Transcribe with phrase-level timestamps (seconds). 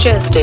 [0.00, 0.39] just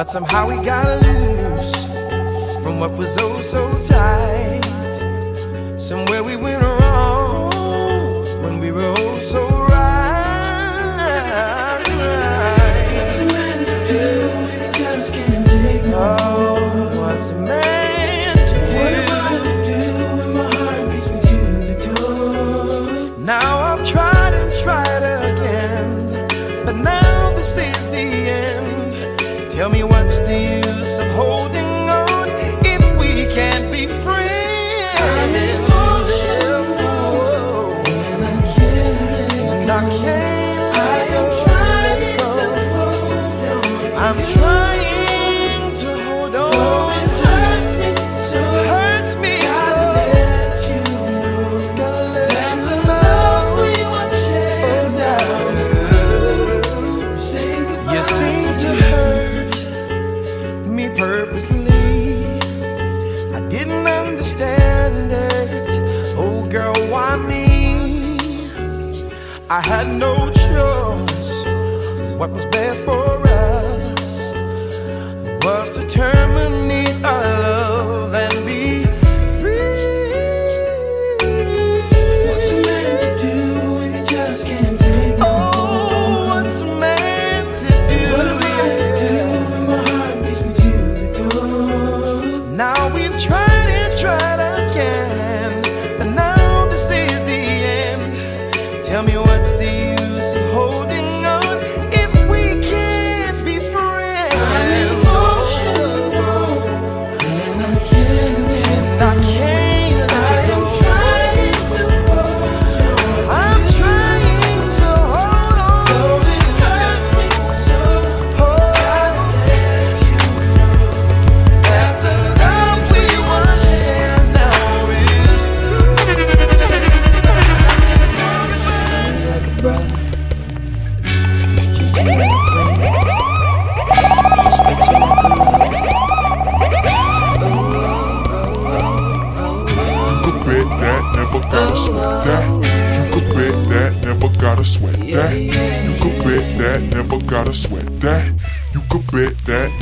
[0.00, 1.84] But somehow we got loose
[2.62, 4.39] from what was oh so tight.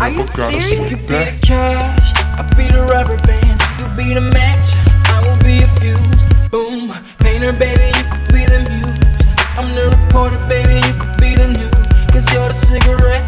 [0.09, 0.27] Are you
[0.63, 0.91] serious?
[0.91, 3.61] You be the cash, I be the rubber band.
[3.79, 4.73] You be the match,
[5.05, 6.49] I will be a fuse.
[6.49, 9.37] Boom, painter, baby, you could be the muse.
[9.61, 11.77] I'm the reporter, baby, you could be the news.
[12.09, 13.21] Cause you're the cigarette,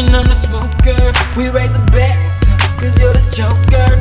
[0.00, 0.96] and I'm the smoker.
[1.36, 2.16] We raise the bet,
[2.80, 3.97] cause you're the joker.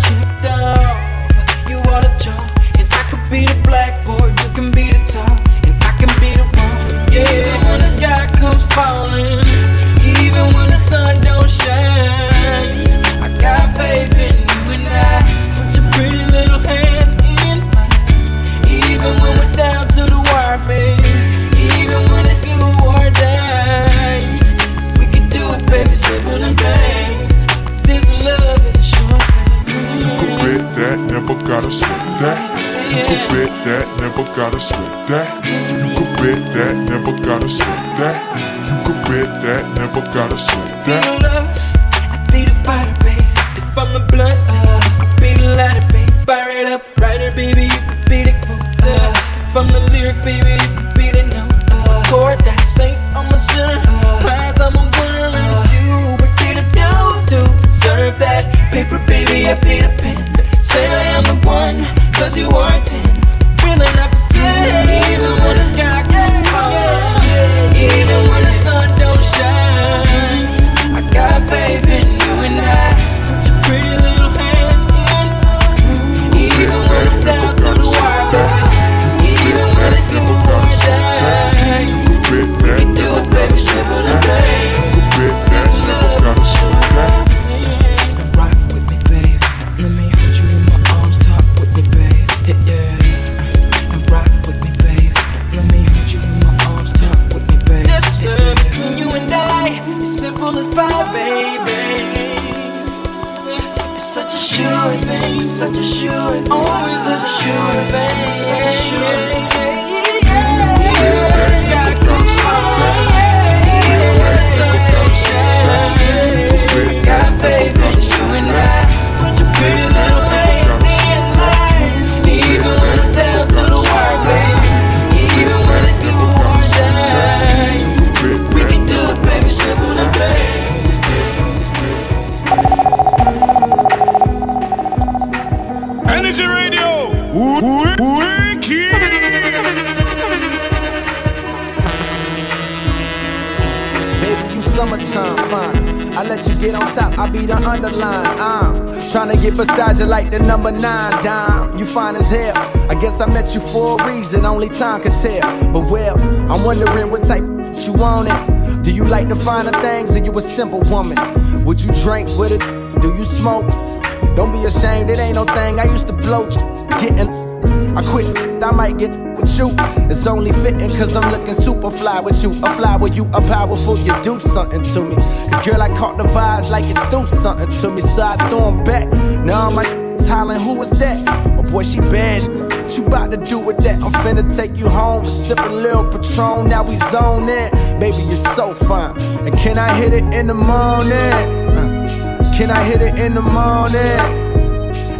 [170.97, 172.51] Cause I'm looking super fly with you.
[172.63, 175.15] A fly with you, a powerful, you do something to me.
[175.15, 178.01] Cause girl, I caught the vibes like you do something to me.
[178.01, 179.07] So I throw them back.
[179.45, 181.23] Now my niggas hollering, who was that?
[181.59, 182.41] Oh boy, she bad.
[182.83, 184.01] What you bout to do with that?
[184.01, 186.67] I'm finna take you home and sip a little Patron.
[186.67, 187.71] Now we zone in.
[187.99, 189.19] Baby, you're so fine.
[189.45, 191.13] And can I hit it in the morning?
[191.13, 194.19] Uh, can I hit it in the morning?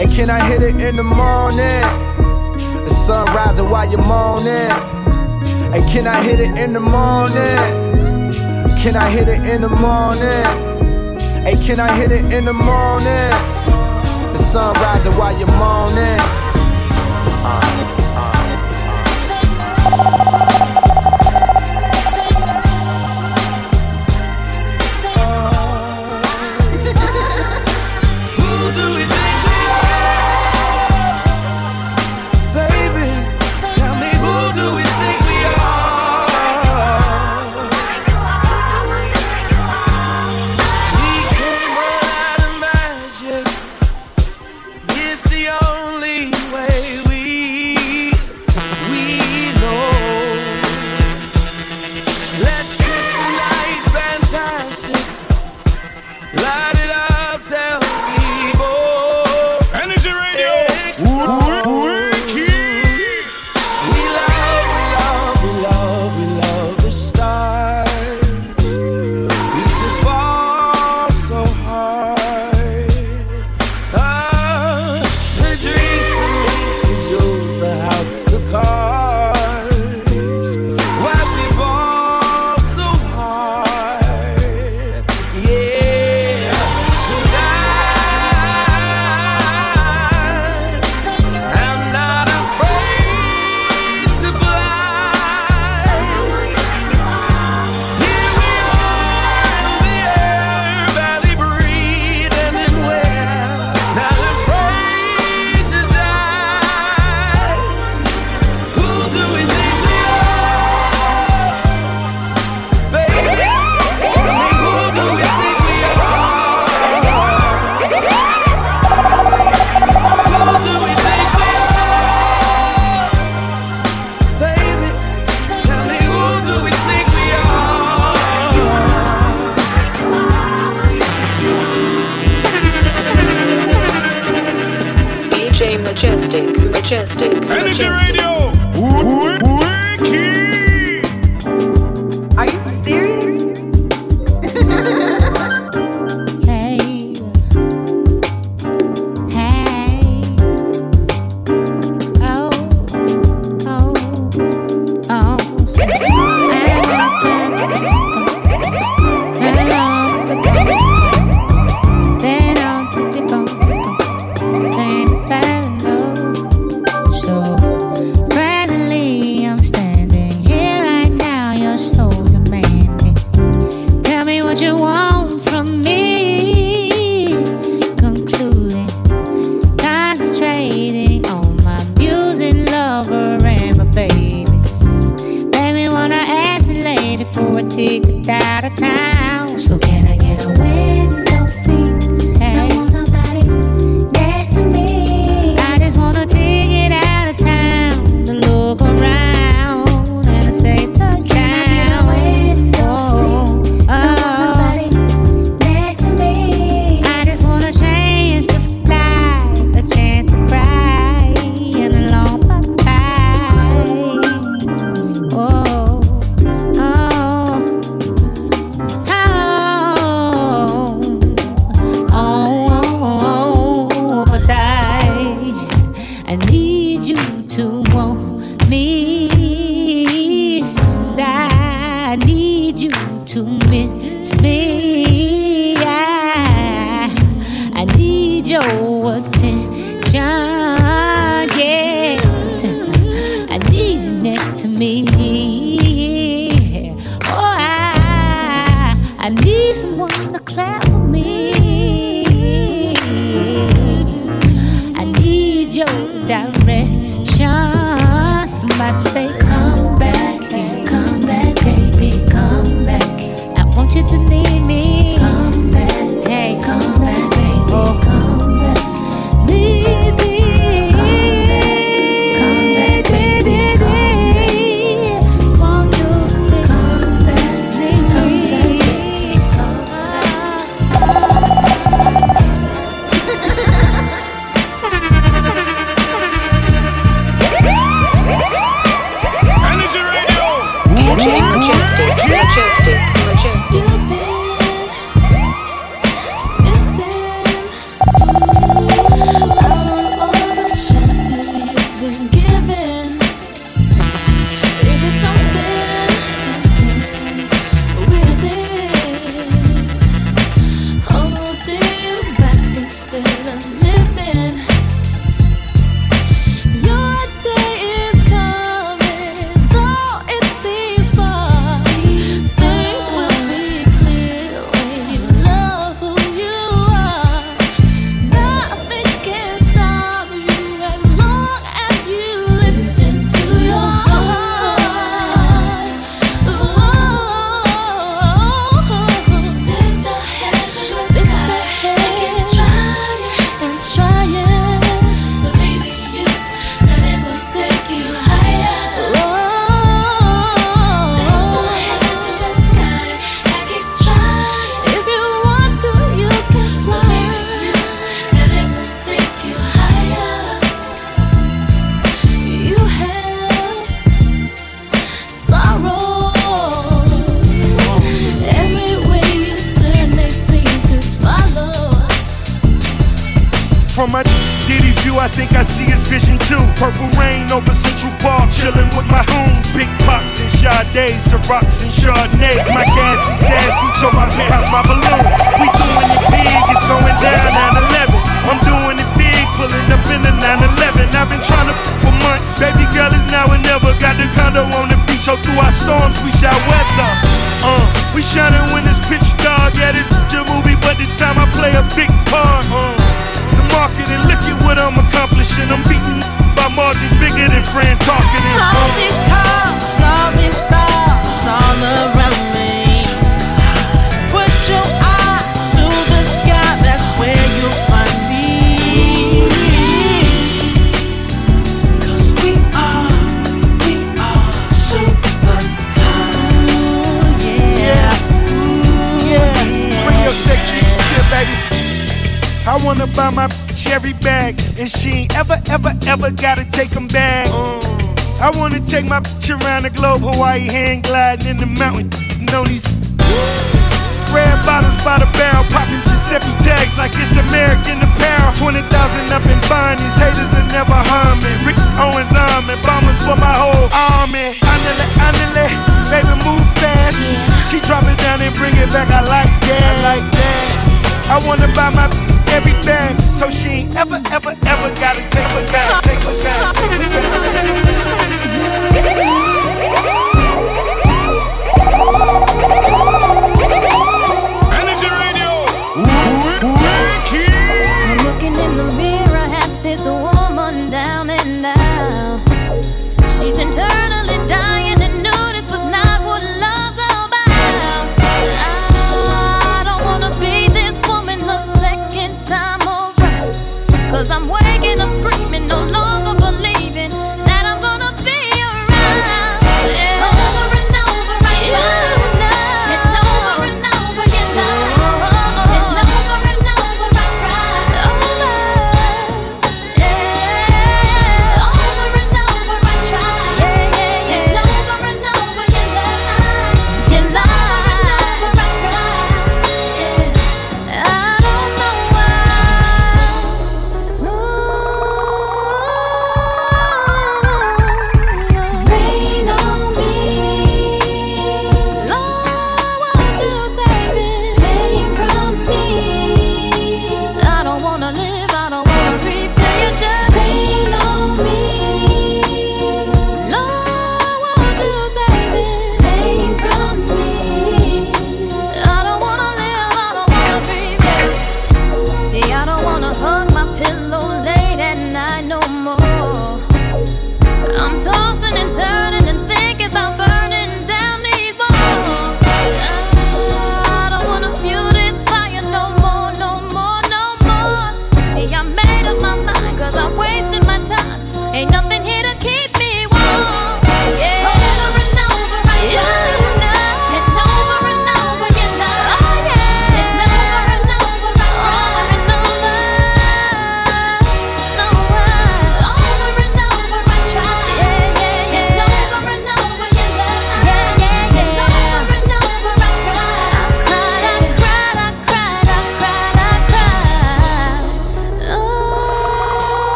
[0.00, 1.82] And can I hit it in the morning?
[2.84, 5.03] The sun rising while you're moaning.
[5.74, 8.32] And can I hit it in the morning?
[8.78, 10.44] Can I hit it in the morning?
[11.42, 13.30] Hey, can I hit it in the morning?
[14.34, 16.20] The sun rising while you're moaning.
[17.42, 18.03] Uh.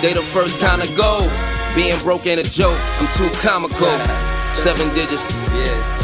[0.00, 1.24] they the first kind of go,
[1.74, 3.92] Being broke ain't a joke, I'm too comical.
[4.56, 5.26] Seven digits,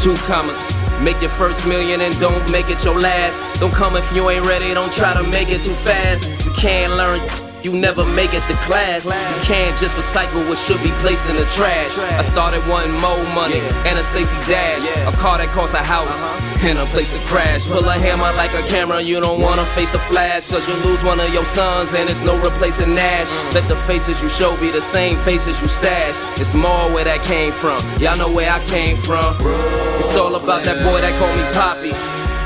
[0.03, 0.61] two commas.
[1.01, 3.59] Make your first million and don't make it your last.
[3.59, 6.45] Don't come if you ain't ready, don't try to make it too fast.
[6.45, 7.19] You can't learn.
[7.63, 9.05] You never make it to class.
[9.05, 11.97] You can't just recycle what should be placed in the trash.
[11.97, 14.83] I started wanting more money and a Stacey Dash.
[15.07, 16.07] A car that costs a house.
[16.07, 16.32] Uh-huh.
[16.63, 17.67] In a place to crash.
[17.69, 20.47] Pull a hammer like a camera, you don't wanna face the flash.
[20.47, 23.27] Cause you lose one of your sons, and it's no replacing Nash.
[23.53, 26.15] Let the faces you show be the same faces you stash.
[26.39, 29.35] It's more where that came from, y'all know where I came from.
[29.99, 31.91] It's all about that boy that called me Poppy.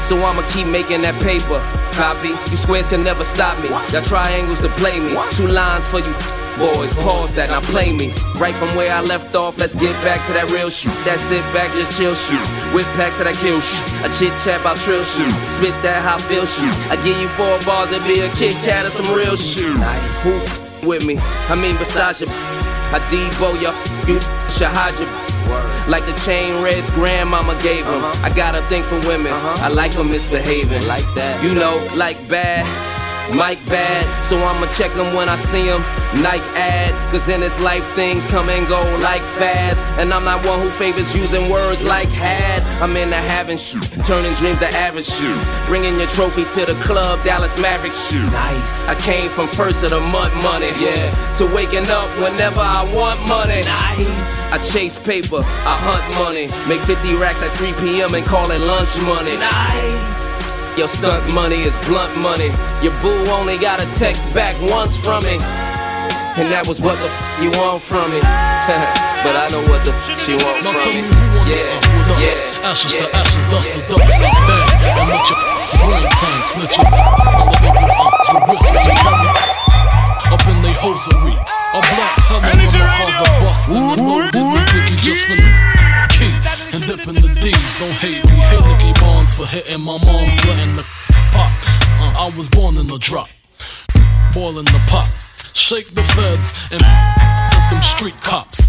[0.01, 1.61] So I'ma keep making that paper.
[1.93, 3.69] Copy, you squares can never stop me.
[3.93, 5.13] Y'all triangles to play me.
[5.37, 6.93] Two lines for you boys.
[7.05, 8.09] Pause that, now play me.
[8.41, 10.93] Right from where I left off, let's get back to that real shoot.
[11.05, 12.41] That sit back, just chill shoot.
[12.73, 13.85] Whip packs that I kill shoot.
[14.05, 15.31] A chit chat about trill shoot.
[15.53, 16.73] Spit that how feel shoot.
[16.91, 19.77] I give you four bars and be a Kit Kat or some real shoot.
[19.77, 20.23] Nice.
[20.25, 21.17] Who f- with me?
[21.49, 22.27] I mean, besides you.
[22.89, 23.71] I Debo ya,
[24.07, 25.05] you Shahaja.
[25.89, 27.95] Like the chain Red's grandmama gave him.
[27.95, 28.25] Uh-huh.
[28.25, 29.31] I got a thing for women.
[29.31, 29.65] Uh-huh.
[29.65, 30.87] I like them misbehaving.
[30.87, 31.43] Like that.
[31.43, 32.63] You know, like bad.
[33.35, 35.81] Mike bad, so I'ma check him when I see him.
[36.23, 39.83] Nike ad, cause in this life things come and go like fads.
[39.99, 42.63] And I'm not one who favors using words like had.
[42.81, 45.39] I'm in the having shoot, turning dreams to average shoot.
[45.67, 48.31] Bringing your trophy to the club, Dallas Mavericks shoot.
[48.31, 48.87] Nice.
[48.87, 53.19] I came from first of the month money, yeah, to waking up whenever I want
[53.27, 53.61] money.
[53.67, 54.53] Nice.
[54.53, 58.15] I chase paper, I hunt money, make 50 racks at 3 p.m.
[58.15, 59.35] and call it lunch money.
[59.35, 60.26] Nice.
[60.77, 62.53] Your stunt money is blunt money.
[62.85, 65.41] Your boo only got a text back once from me.
[66.37, 68.21] And that was what the f you want from me.
[69.25, 71.01] but I know what the f she want Now from me.
[71.01, 72.21] me who want Yeah, the F with us?
[72.61, 72.69] yeah.
[72.69, 74.69] Ashes to ashes, dust to dust, I'm bad.
[75.01, 75.39] And let your
[75.81, 76.85] brain tank snitches.
[76.85, 79.29] Elevate the odds with riches and carry
[80.29, 81.33] up in they hosiery.
[81.73, 85.49] A black telling when my father bustin' and loaded me Nicky just for the
[86.13, 86.29] key
[86.77, 87.79] and dipping the D's.
[87.79, 90.85] Don't hate me, hate Nicky Barnes for hitting my mom's letting the
[91.33, 91.51] pop.
[91.99, 93.29] Uh, I was born in the drop,
[94.33, 95.09] boiling the pot.
[95.53, 96.81] Shake the feds and
[97.49, 98.59] set them street cops.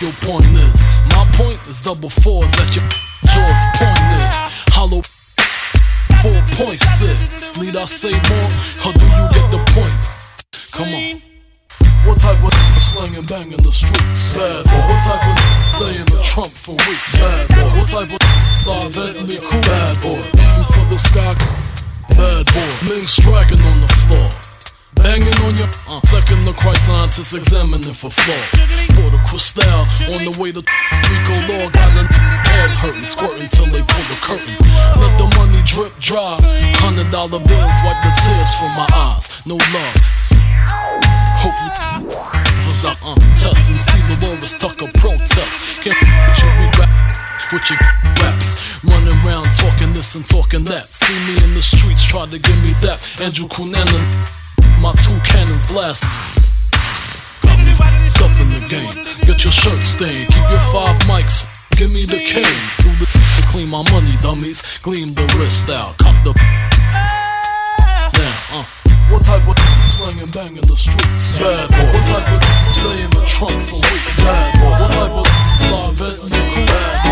[0.00, 2.86] Your point is, my point is double fours at your
[3.26, 4.30] jaws pointed.
[4.70, 5.02] Hollow
[6.22, 7.60] 4.6.
[7.60, 8.50] Need I say more,
[8.86, 10.00] or do you get the point?
[10.72, 11.22] Come on.
[12.06, 14.34] What type of slang and bang in the streets?
[14.34, 14.82] Bad boy.
[14.90, 15.36] What type of
[15.78, 17.14] stay in the trunk for weeks?
[17.22, 17.70] Bad boy.
[17.78, 18.20] What type of
[18.66, 19.62] live Bentley cool?
[19.62, 20.18] Bad boy.
[20.18, 21.34] Aim for the sky.
[22.18, 22.70] Bad boy.
[22.90, 24.26] Men striking on the floor.
[24.98, 28.66] Banging on your uh, second the Christ scientists examining for flaws.
[28.98, 32.04] Pour the crystal on the way to Rico Law got a
[32.50, 34.56] head hurting, squirting till they pull the curtain.
[34.98, 36.36] Let the money drip dry.
[36.82, 39.46] Hundred dollar bills wipe the tears from my eyes.
[39.46, 39.96] No love.
[41.40, 45.82] Hope you was up uh, test and see Delores Tucker protest.
[45.82, 46.90] Can't with your rap
[47.52, 47.78] with your
[48.22, 48.62] raps.
[48.84, 50.84] Running around talking this and talking that.
[50.84, 53.02] See me in the streets, try to give me that.
[53.20, 54.04] Andrew Cunanan,
[54.80, 56.04] my two cannons blast.
[57.42, 58.94] Got me f***ed up in the game.
[59.26, 61.46] Get your shirt stained, keep your five mics.
[61.76, 62.62] Give me the cane.
[62.84, 64.78] Do the to clean my money, dummies.
[64.78, 66.32] Gleam the wrist out, cock the.
[68.14, 68.89] Now, uh.
[69.10, 69.56] What type of
[69.90, 71.38] slang and bang in the streets?
[71.38, 71.92] Bad boy.
[71.92, 72.40] What type of
[72.76, 74.16] stay in the trunk for weeks?
[74.18, 74.70] Bad boy.
[74.78, 75.26] What type of
[75.66, 77.09] fly vent in the cool?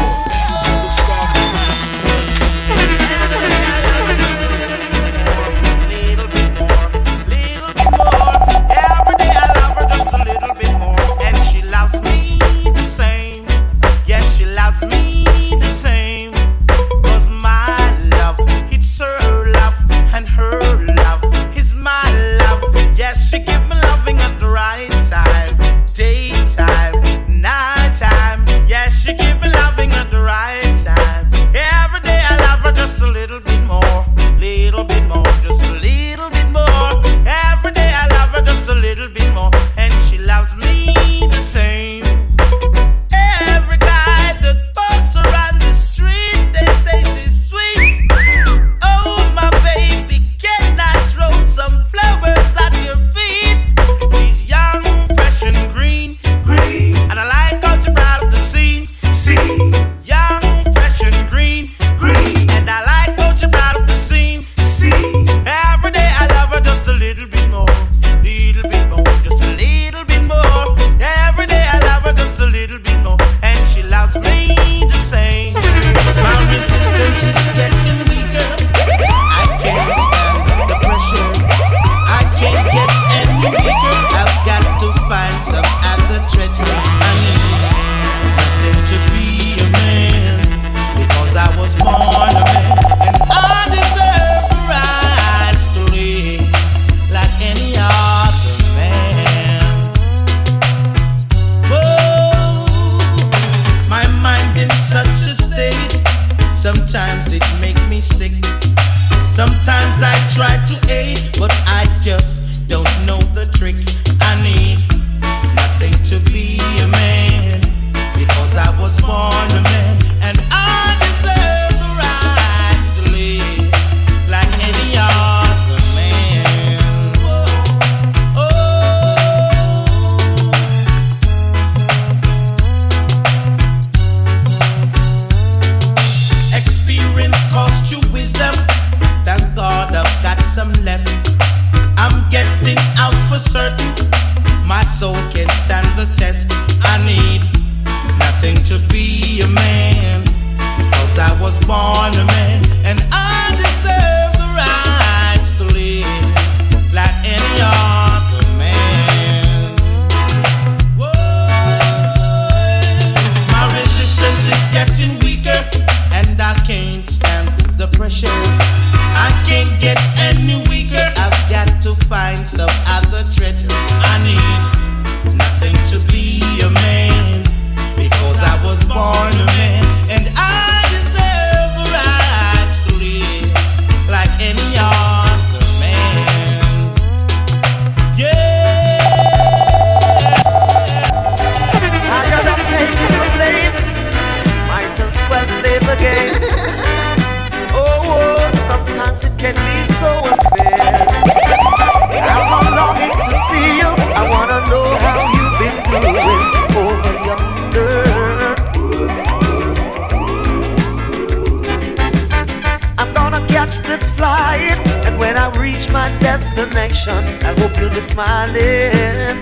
[218.18, 219.36] smiling,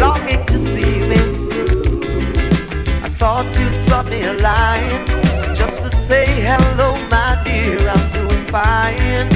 [0.00, 1.20] longing to see me.
[3.04, 5.04] I thought you'd drop me a line
[5.54, 7.76] just to say hello, my dear.
[7.94, 9.28] I'm doing fine.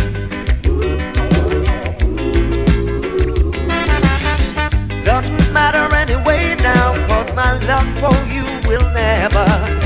[5.05, 9.45] Doesn't matter anyway now, cause my love for you will never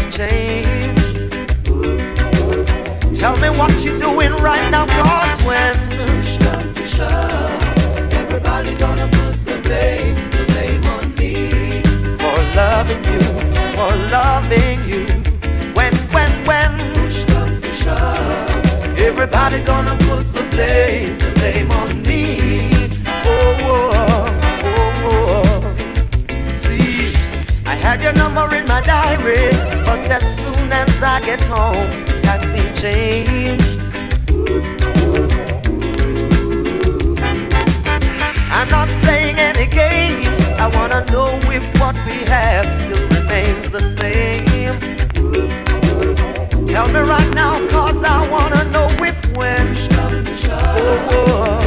[0.08, 1.00] change.
[3.18, 5.85] Tell me what you're doing right now, cause when
[14.10, 15.04] loving you.
[15.74, 18.98] When, when, when, push up, push up.
[18.98, 22.70] Everybody gonna put the blame, the blame on me.
[23.24, 24.26] Oh, oh,
[24.64, 26.52] oh, oh.
[26.54, 27.14] See,
[27.66, 29.50] I had your number in my diary,
[29.84, 31.88] but as soon as I get home,
[32.22, 33.64] that's been changed.
[38.50, 40.40] I'm not playing any games.
[40.58, 41.75] I wanna know if
[47.04, 47.34] right
[48.04, 49.66] I wanna know if when.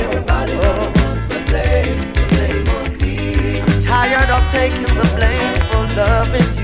[0.05, 0.55] Everybody
[1.29, 3.61] the blame, the blame on me.
[3.61, 6.58] I'm tired of taking the blame for loving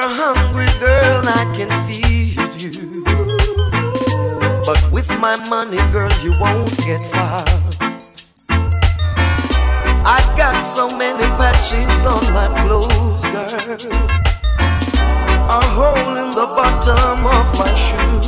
[0.00, 3.04] you're hungry, girl, I can feed you.
[4.64, 7.44] But with my money, girl, you won't get far.
[10.16, 13.92] I've got so many patches on my clothes, girl.
[15.58, 18.22] A hole in the bottom of my shoe.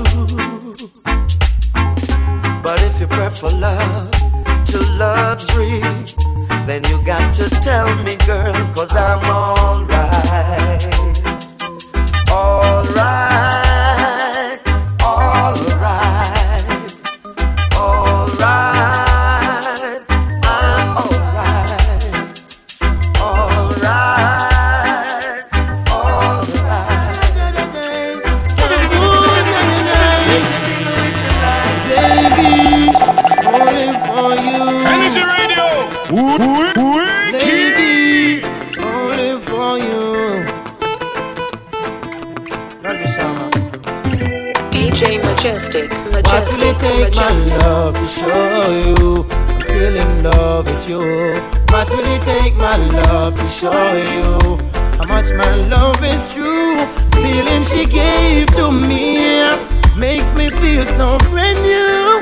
[2.62, 4.10] But if you prefer love
[4.66, 5.80] to luxury,
[6.66, 10.11] then you got to tell me, girl, cause I'm alright.
[13.02, 13.31] Alright,
[47.92, 50.98] love to show you I'm still in love with you?
[51.68, 54.58] What will it take my love to show you
[54.98, 56.76] how much my love is true?
[57.22, 59.44] Feeling she gave to me
[59.96, 62.20] makes me feel so brand new.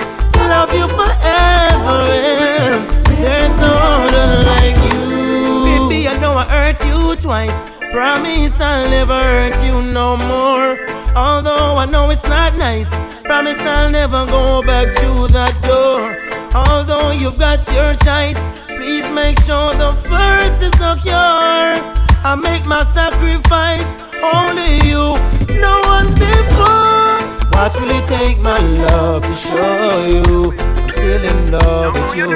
[0.49, 2.01] Love you forever.
[2.11, 5.89] and There's no other like you.
[5.89, 7.63] Baby, I know I hurt you twice.
[7.93, 10.79] Promise I'll never hurt you no more.
[11.17, 12.93] Although I know it's not nice.
[13.31, 16.19] Promise I'll never go back to that door.
[16.51, 21.79] Although you've got your choice, please make sure the first is secure.
[22.27, 23.87] I make my sacrifice,
[24.19, 25.15] only you,
[25.63, 27.23] no one before.
[27.55, 32.35] What will it take, my love, to show you I'm still in love with you?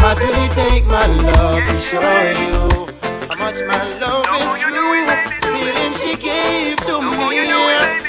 [0.00, 2.88] What will it take, my love, to show you
[3.28, 5.12] how much my love is true?
[5.44, 8.01] Feeling she gave to me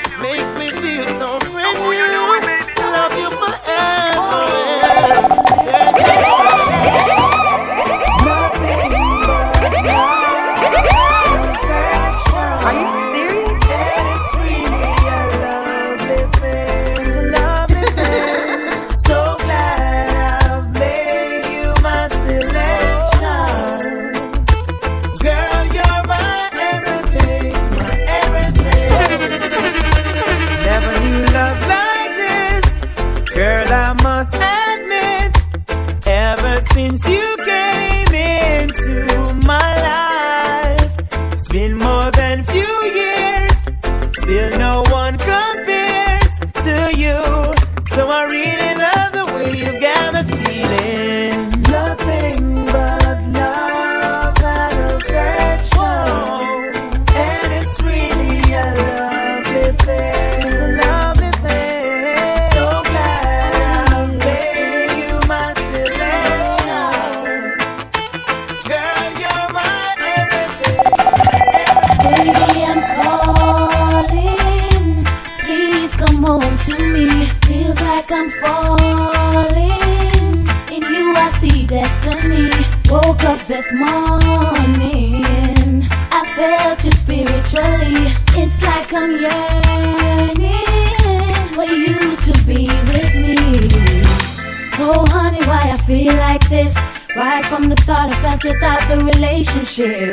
[99.79, 100.12] relationship.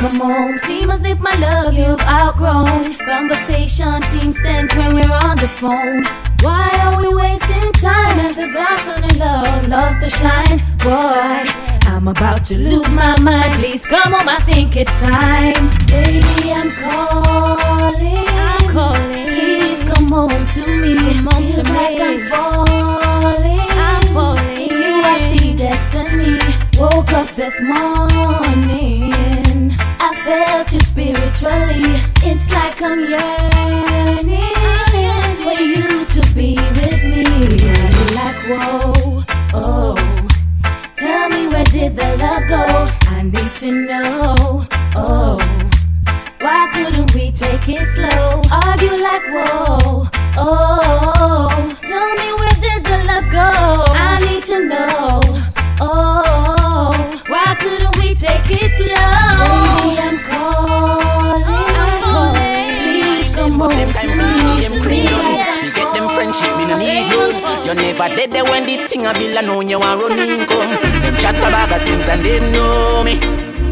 [0.00, 0.58] Come home.
[0.66, 2.94] Seems as if my love you've outgrown.
[2.94, 6.04] Conversation seems tense when we're on the phone.
[6.40, 10.58] Why are we wasting time as the glass on the love lost the shine?
[10.78, 11.42] Boy,
[11.92, 13.52] I'm about to lose my mind.
[13.60, 15.68] Please come home, I think it's time.
[15.86, 18.26] Baby, I'm calling.
[18.48, 19.26] I'm calling.
[19.28, 20.96] Please come home to me.
[20.96, 21.72] Come home to me.
[21.76, 23.68] like I'm falling.
[23.88, 24.60] I'm falling.
[24.62, 25.20] In you, I
[27.12, 29.19] up this morning
[30.30, 31.90] felt you spiritually.
[32.22, 33.89] It's like I'm yearning
[72.10, 73.14] and they know me.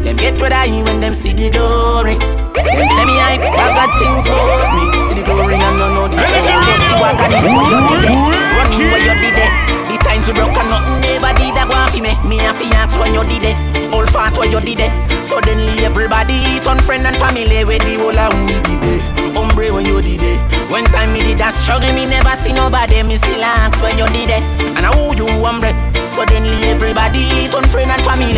[0.03, 2.15] Them get what I when them see the glory.
[2.55, 4.83] Them say me hype, bag of things about me.
[5.11, 6.47] See the glory and no know this story.
[6.47, 8.39] Get you a got this where you it.
[8.55, 9.51] Running where you did it.
[9.91, 12.15] The times we broke and nothing never did a go off me.
[12.23, 13.55] Me a fi ask when you did it.
[13.91, 14.91] All fat where you did it.
[15.19, 18.98] Suddenly everybody turn friend and family where the whole of we did it.
[19.71, 20.39] When you did it.
[20.69, 23.03] When time me did that struggle, me never see nobody.
[23.03, 24.43] Me still ask when you did it.
[24.75, 25.71] And I who you one hombre.
[26.09, 28.33] Suddenly everybody turn friend and family.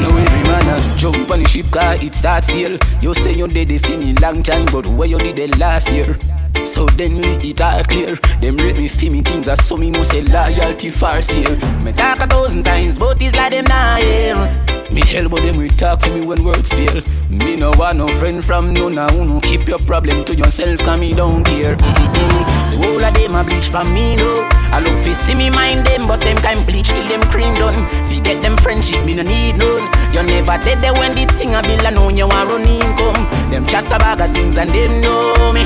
[0.00, 2.78] Now every man a jump on the ship car it starts here.
[3.00, 5.92] You say you did it for me long time, but where you did it last
[5.92, 6.16] year?
[6.64, 8.16] So then we it all clear.
[8.40, 11.56] Them rate me for me things as so me must say loyalty far sale.
[11.84, 14.69] Me talk a thousand times, but it's like them not here.
[14.92, 17.00] Me hell but them we talk to me when words fail.
[17.30, 20.98] Me no want no friend from no now no keep your problem to yourself, cause
[20.98, 21.76] me don't care.
[21.76, 22.44] Mm-mm-mm.
[22.70, 24.48] The whole of them a bleach for me no.
[24.74, 27.86] I look fi see me mind them, but them time bleach till them cream done.
[28.10, 29.86] Fi get them friendship, me no need none.
[30.10, 33.22] You never dead there when the thing a bill and know you want run income.
[33.50, 35.64] Them chat about the things and them know me.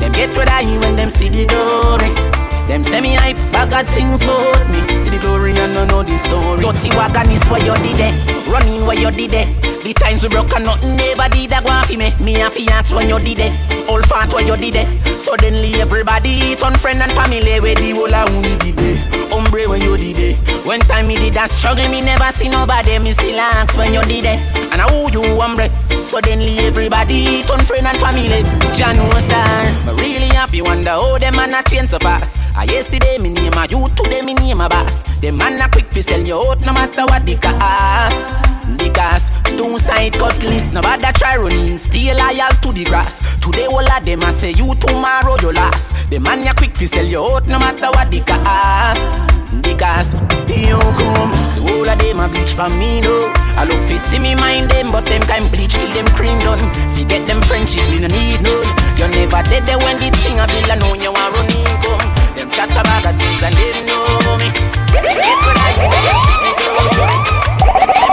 [0.00, 2.35] Them get what I when them see the glory.
[2.68, 4.82] Them me hype, bag of things about me.
[5.00, 6.60] See the glory and no know the story.
[6.60, 8.14] Dirty wagon is where you did it.
[8.50, 9.46] Running where you did it.
[9.84, 12.10] The times we broke and nothing never did a go off me.
[12.18, 13.88] Me a fi ask when you did it.
[13.88, 15.20] All fat where you did it.
[15.20, 19.15] Suddenly everybody turn friend and family where the whole of did it.
[19.30, 20.36] Hombre when you did it.
[20.66, 22.98] When time me did that struggle, me never see nobody.
[22.98, 24.38] Me still ask when you did it.
[24.72, 25.68] And I owe you hombre.
[26.04, 28.42] Suddenly everybody turn friend and family.
[28.72, 29.62] John star.
[29.86, 32.38] Me really happy wonder how them man a change so fast.
[32.54, 35.02] Ah, I yesterday me name a you today me name a boss.
[35.20, 38.55] Them man a quick fi sell you out no matter what the cost.
[38.74, 43.22] Because two side cutlass, nobody try running, stay loyal to the grass.
[43.38, 46.10] Today all of them a say you tomorrow you last.
[46.10, 49.14] The man ya quick fi sell you out no matter what the cost.
[49.62, 50.14] Because
[50.50, 53.30] you come, the whole of them a bleach for me no.
[53.54, 56.58] I look fi see me mind them, but them kind bleach till them cream done.
[56.98, 58.66] Fi get them friendship, me no need none.
[58.98, 62.02] You never dead there when the thing a bill and know you want run income.
[62.34, 64.02] Them chat about the things and they know
[64.42, 64.50] me.
[64.90, 68.05] I them see me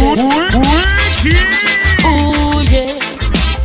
[2.08, 3.00] Ooh, yeah.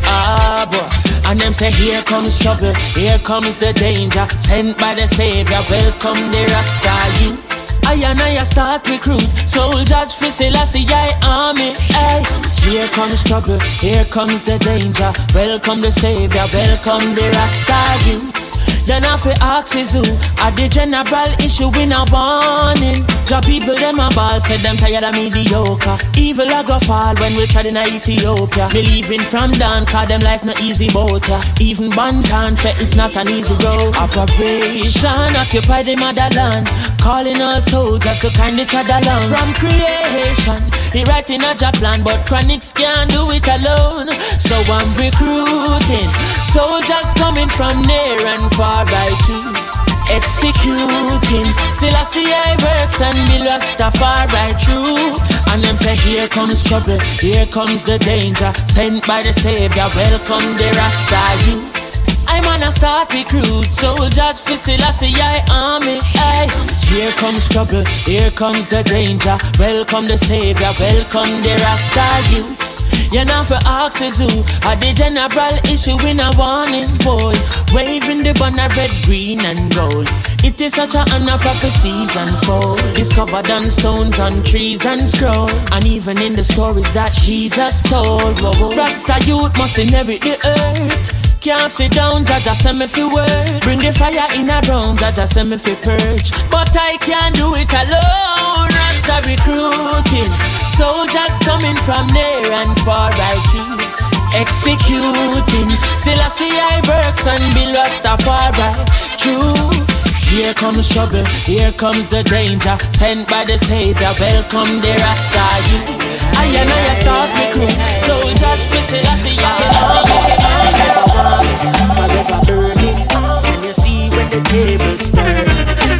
[0.05, 1.03] Ah, boy.
[1.28, 4.26] And them say, here comes trouble, here comes the danger.
[4.39, 7.78] Sent by the Savior, welcome the Rasta youths.
[7.87, 11.72] I and I start recruit soldiers for Selassie I army.
[11.72, 12.22] Hey,
[12.68, 15.12] here comes trouble, here comes the danger.
[15.35, 18.82] Welcome the Savior, welcome the Rasta youths.
[18.85, 20.03] Then I ask is who
[20.43, 25.05] Are the general issue in a warning Job people them a ball Said them tired
[25.05, 25.97] of mediocre.
[26.18, 28.68] Evil a go fall when we tried in Ethiopia.
[28.74, 32.97] Me leaving from down Cause them life no easy boat ya Even Banton said it's
[32.97, 33.95] not an easy road.
[33.95, 36.66] Operation Occupy the motherland.
[36.99, 39.22] Calling all soldiers to kind each other along.
[39.30, 40.59] From creation
[40.91, 44.11] He writing a job plan But Chronixx can't do it alone.
[44.43, 46.11] So I'm recruiting
[46.43, 49.68] Soldiers coming from near and far I choose
[50.08, 55.12] Executing Selassie I works and me Rastafari true
[55.52, 60.56] And them say here comes trouble Here comes the danger Sent by the Savior Welcome
[60.56, 65.98] the Rasta youths I'm on a start recruit soldiers for Selassie I army.
[66.16, 66.48] Aye.
[66.88, 69.36] Here comes trouble, here comes the danger.
[69.58, 73.01] Welcome the savior, welcome the Rasta youths.
[73.12, 74.24] You know for axes who
[74.64, 77.36] are the general issue in a warning boy.
[77.76, 80.08] Waving the banner red, green and gold.
[80.42, 82.80] It is such a honor prophecies unfold.
[82.94, 85.52] Discovered on stones, on trees and scrolls.
[85.72, 88.40] And even in the stories that Jesus told.
[88.40, 91.38] Rasta youth must inherit the earth.
[91.42, 93.62] Can't sit down, Jah Jah send me fi work.
[93.62, 96.32] Bring the fire in a round, Jah Jah send me fi purge.
[96.48, 98.82] But I can't do it alone.
[99.03, 100.30] Rasta recruiting,
[100.70, 103.11] soldiers coming from near and far.
[103.11, 103.98] I choose
[104.34, 105.70] executing.
[105.98, 108.86] Selassie I works and Bill Rastafari.
[109.18, 110.12] Choose.
[110.30, 112.76] Here comes trouble, here comes the danger.
[112.90, 116.22] Sent by the Savior, welcome the Rasta youth.
[116.38, 117.70] I and I start the crew.
[118.07, 121.59] So just for Selassie I Forever warming,
[121.98, 123.09] forever burning.
[123.42, 125.48] Can you see when the tables turn?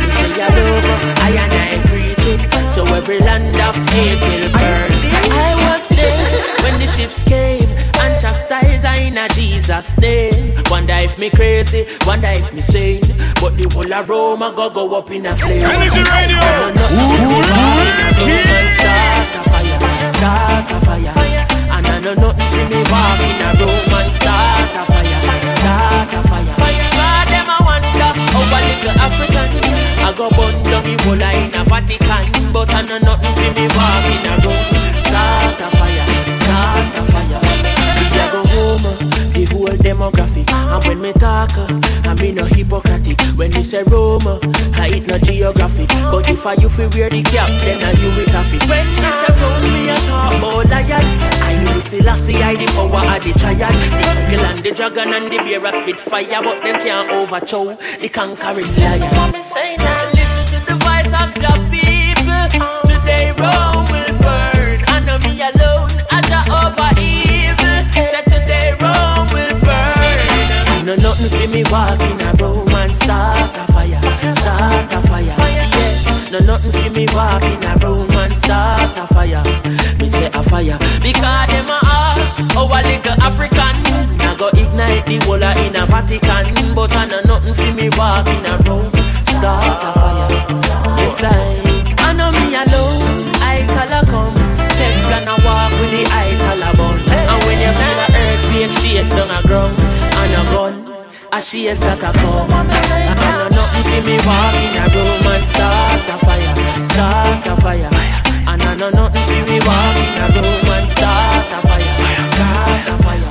[0.03, 0.86] You say I love
[1.18, 2.61] I and I preaching.
[2.72, 4.90] So every land of hate will burn.
[5.30, 7.68] I was there when the ships came
[8.00, 10.54] and chastise I in a Jesus name.
[10.70, 13.02] Wonder if me crazy, wonder if me sane.
[13.40, 15.64] But the whole of Rome I go go up in a flame.
[15.64, 16.38] Energy Radio.
[16.38, 19.80] And I know nothing for me walk in a room and start a fire,
[20.16, 21.12] start a fire.
[21.76, 25.20] And I know nothing for me walk in a room and start a fire,
[25.60, 26.71] start a fire.
[28.43, 29.51] A little African.
[30.05, 33.66] I go burn down me whole in a Vatican, but I know nothing for me
[33.76, 37.41] walk in a room, start a fire, start a fire.
[38.72, 38.96] Uh,
[39.36, 40.48] the whole demographic.
[40.50, 41.68] And when me talk, uh,
[42.08, 43.20] I mean no hypocritic.
[43.36, 44.40] When me say Roma,
[44.74, 45.88] I eat no geographic.
[45.88, 48.64] But if I you feel wear the cap, then I you with a fit.
[48.68, 51.04] When me say Rome, me a talk about lion.
[51.44, 53.76] I knew Selassie, I the power of the giant.
[54.00, 57.76] The eagle and the dragon and the bear a spit fire, but them can't overthrow
[58.00, 59.32] the conquering lion.
[60.16, 61.71] Listen to the voice of the
[71.22, 74.00] nothing for me walk in a room and start a fire,
[74.34, 75.34] start a fire.
[75.38, 79.42] Yes, no nothing for me walk in a room and start a fire.
[79.98, 83.76] Me say a fire because them a ask how a little African.
[84.22, 88.26] I go ignite the whole in a Vatican, but I know nothing for me walk
[88.28, 88.90] in a room,
[89.26, 90.28] start a fire.
[90.98, 93.22] Yes I, I know me alone.
[93.42, 94.34] I a come,
[94.78, 97.00] Teflon a walk with the eye bun.
[97.10, 100.82] And when you feel a earthquake shake down a ground and a gun,
[101.33, 102.53] a shake that a come.
[102.53, 106.55] I know nothing for me walk in a room and start a fire,
[106.93, 107.89] start a fire.
[108.45, 111.97] And I know nothing for me walk in a room and start a fire,
[112.37, 113.30] start a fire.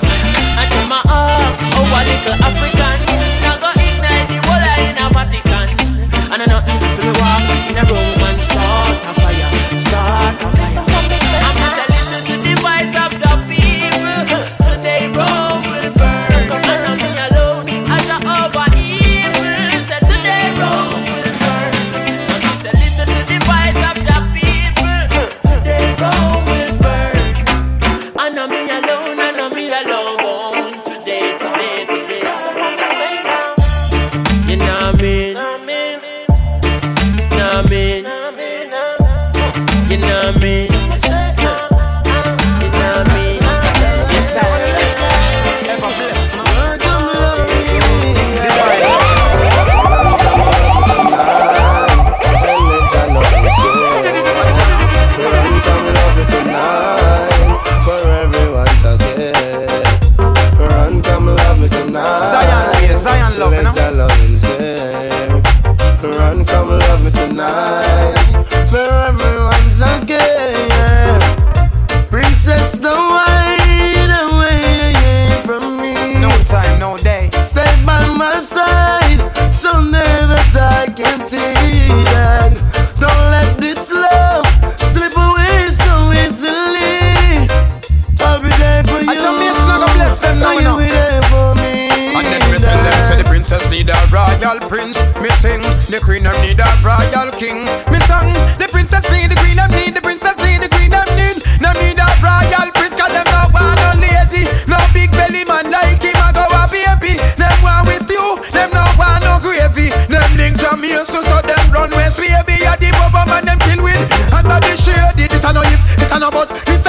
[0.58, 3.00] And them a ask, oh a little African,
[3.46, 5.70] now go ignite the whole in a Vatican.
[6.34, 8.11] And I nothing for me walk in a room
[96.12, 97.64] queen them need a royal king.
[97.88, 101.08] Me song, the princess need the queen them need, the princess need the queen them
[101.16, 101.40] need.
[101.64, 104.44] No need a royal prince, cause them no want no lady.
[104.68, 107.16] No big belly man like him, I go a baby.
[107.40, 109.88] Them want with you, them no want no gravy.
[110.12, 112.60] Them link Jamaica, so so them run west, baby.
[112.68, 114.04] A the bubble man them chill with.
[114.36, 116.81] Under the shade, this a no if, this a no but, this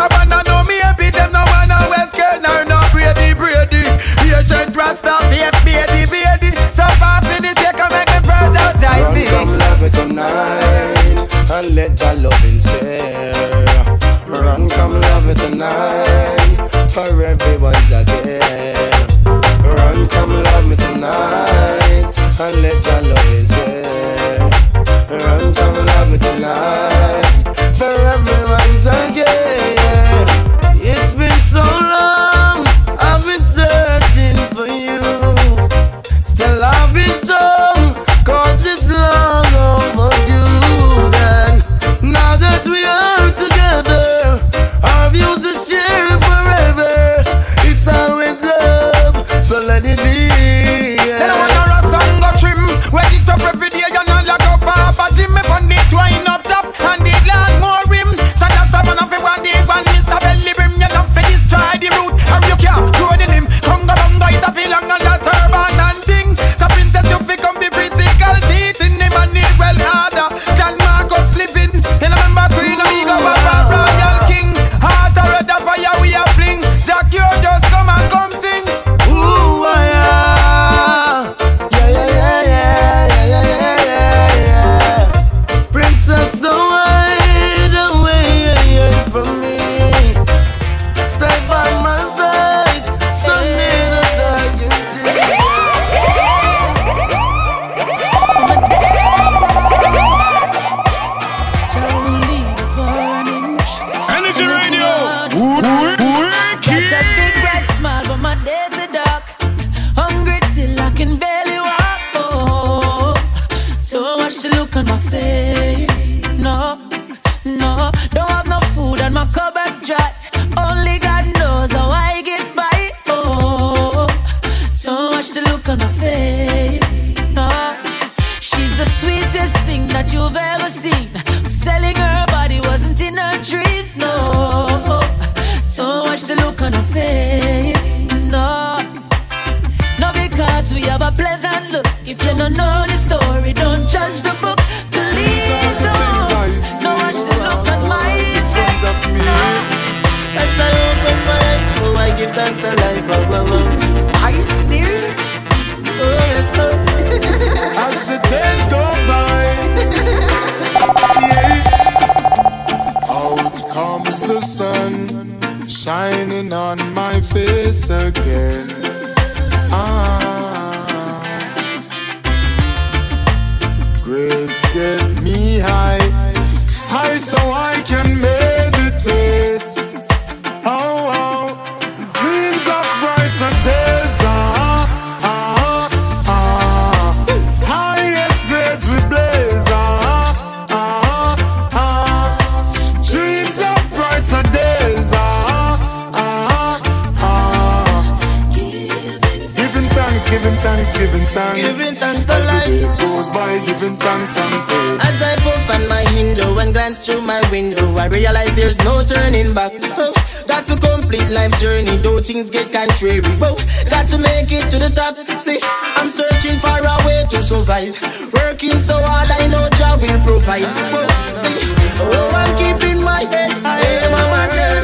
[201.32, 201.58] thanks.
[201.60, 205.00] Giving thanks As the days goes by, giving thanks and praise.
[205.02, 209.02] As I puff on my window and glance through my window, I realize there's no
[209.02, 209.72] turning back.
[209.96, 210.12] Oh,
[210.46, 213.20] got to complete life's journey, though things get contrary.
[213.40, 213.56] Oh,
[213.90, 215.16] got to make it to the top.
[215.40, 215.58] See,
[215.96, 217.96] I'm searching for a way to survive.
[218.32, 220.68] Working so hard, I know job will provide.
[220.68, 221.06] Oh,
[221.40, 221.56] see,
[222.00, 223.80] oh, I'm keeping my head high.
[224.12, 224.81] Mama tells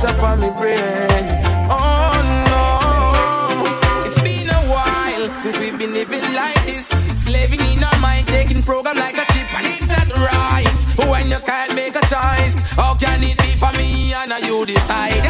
[0.00, 1.24] flesh on me brain.
[1.68, 2.16] Oh
[2.48, 6.88] no, it's been a while since we've been living like this.
[7.24, 11.10] Slaving in our mind, taking program like a chip, and it's not right.
[11.10, 15.29] When you can't make a choice, how can it be for me and you decide?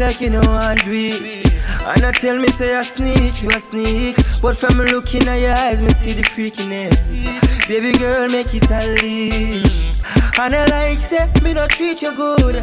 [0.00, 1.52] Like you know do it.
[1.82, 4.16] And I tell me say I sneak, you a sneak.
[4.40, 7.68] But from looking at your eyes, me see the freakiness.
[7.68, 10.00] Baby girl, make it unleash.
[10.38, 12.56] And I like say me no treat you good.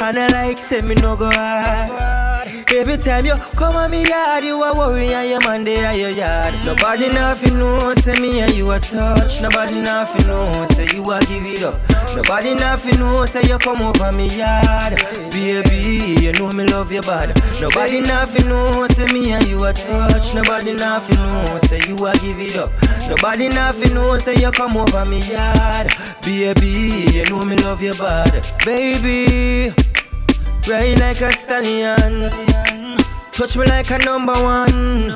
[0.00, 2.48] And I like say me no go hard.
[2.74, 6.10] Every time you come on me yard, you a worry and your man there your
[6.10, 6.54] yard.
[6.64, 9.42] Nobody nothing know, say me and you a touch.
[9.42, 11.87] Nobody nothing know, say you a give it up.
[12.16, 14.98] Nobody nothing know, say you come over me yard.
[15.30, 17.36] Baby, you know me love you bad.
[17.60, 20.34] Nobody nothing know, say me and you a touch.
[20.34, 22.70] Nobody nothing know, say you a give it up.
[23.08, 25.92] Nobody nothing know, say you come over me yard.
[26.22, 28.46] Baby, you know me love you bad.
[28.64, 29.74] Baby.
[30.68, 32.30] Ride like a stallion.
[33.32, 35.14] Touch me like a number one.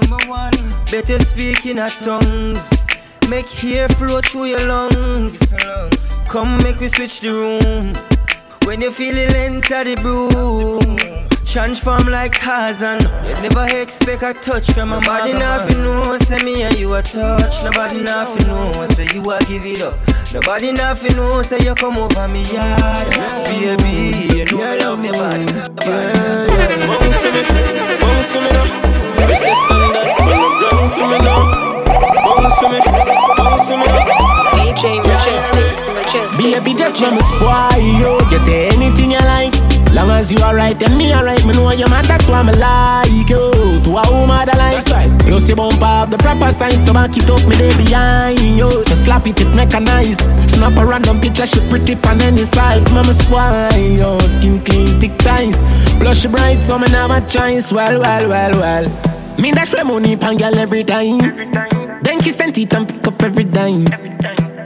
[0.90, 2.70] Better speak in a tongues.
[3.28, 5.38] Make hair flow through your lungs.
[6.32, 7.92] Come make we switch the room.
[8.64, 10.96] When you feel it, enter the broom.
[11.44, 13.02] Transform like Tarzan.
[13.28, 15.34] You never expect a touch from a body.
[15.34, 17.62] Nothing know, say me and you a touch.
[17.62, 19.92] Nobody nothing know, say you a give it up.
[20.32, 23.12] Nobody nothing know, say you come over me yard.
[23.52, 25.52] Baby, you know I love you bad.
[25.76, 27.42] Bounce to me,
[28.00, 29.20] bounce to me now.
[29.20, 31.71] Every say stand up, turn the ground for me now.
[32.42, 32.80] Bounce to me,
[33.36, 34.02] bounce to me now.
[34.50, 36.42] DJ Majestic, Majestic.
[36.42, 38.18] Baby, just let me spoil you.
[38.34, 39.54] Get anything you like.
[39.94, 43.30] Long as you alright and me alright, me know you man, that's why me like
[43.30, 43.46] you.
[43.86, 45.10] To a woman that like right.
[45.22, 48.82] Plus you bump up the proper sign, so back it up me day behind you.
[48.90, 50.26] Just slap it, it mechanized.
[50.50, 52.82] Snap a random picture, she pretty pan any side.
[52.90, 55.62] Mama spoil yo, skin clean, thick ties.
[56.00, 57.70] Blush bright, so me never choice.
[57.70, 59.11] Well, well, well, well.
[59.38, 61.18] Me dash my money pan girl every time.
[62.02, 63.84] Then kiss and teeth and pick up every dime.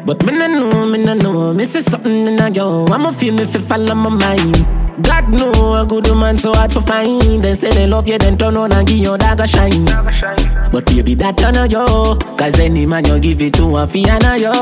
[0.05, 2.87] But me no know, me no know, me see something in a yo.
[2.87, 4.76] I'ma feel me fi follow my mind.
[5.03, 7.43] God know a good woman so hard to find.
[7.43, 9.85] They say they love you, then turn on and give your dagger shine.
[10.71, 12.17] But baby, that turn on yo.
[12.37, 14.53] Cause any man you give it to a fiana yo.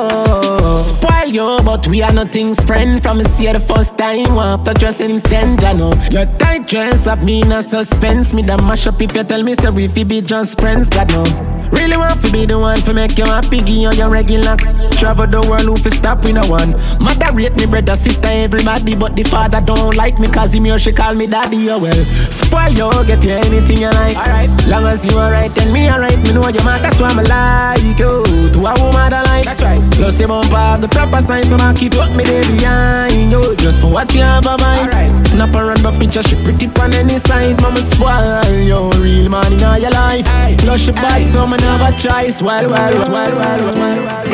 [0.99, 3.03] Spoil yo, but we are nothing's friend.
[3.03, 5.93] From me see the first time, want to dress instant, ya know.
[6.11, 8.33] Your tight dress up me in a suspense.
[8.33, 11.11] Me that mash up if you tell me say we fi be just friends, God
[11.11, 11.25] know.
[11.73, 14.57] Really want to be the one to make you happy, give you your regular.
[14.99, 16.71] Travel the world, who fi stop with no one.
[17.03, 20.79] Mother rate me, brother, sister, everybody, but the father don't like me, cause him here
[20.79, 21.93] she call me daddy, oh well.
[21.95, 24.17] Spoil you, get you anything you like.
[24.17, 24.51] Alright.
[24.67, 27.99] Long as you alright, and me alright, me know your man, that's why me like
[27.99, 28.25] you.
[28.55, 29.45] To a woman that like.
[29.45, 29.83] That's right.
[29.93, 33.57] Plus you bump up the proper signs, so I keep up me there behind you.
[33.57, 34.93] Just for what you have a mind.
[34.93, 35.27] Alright.
[35.27, 38.91] Snap a random picture, she pretty on any side, mama spoil you.
[39.03, 40.27] Real man in all your life.
[40.29, 40.57] Aye.
[40.59, 42.43] Plus your body, so me never choice.
[42.43, 44.25] Well, well, well, well, well, well,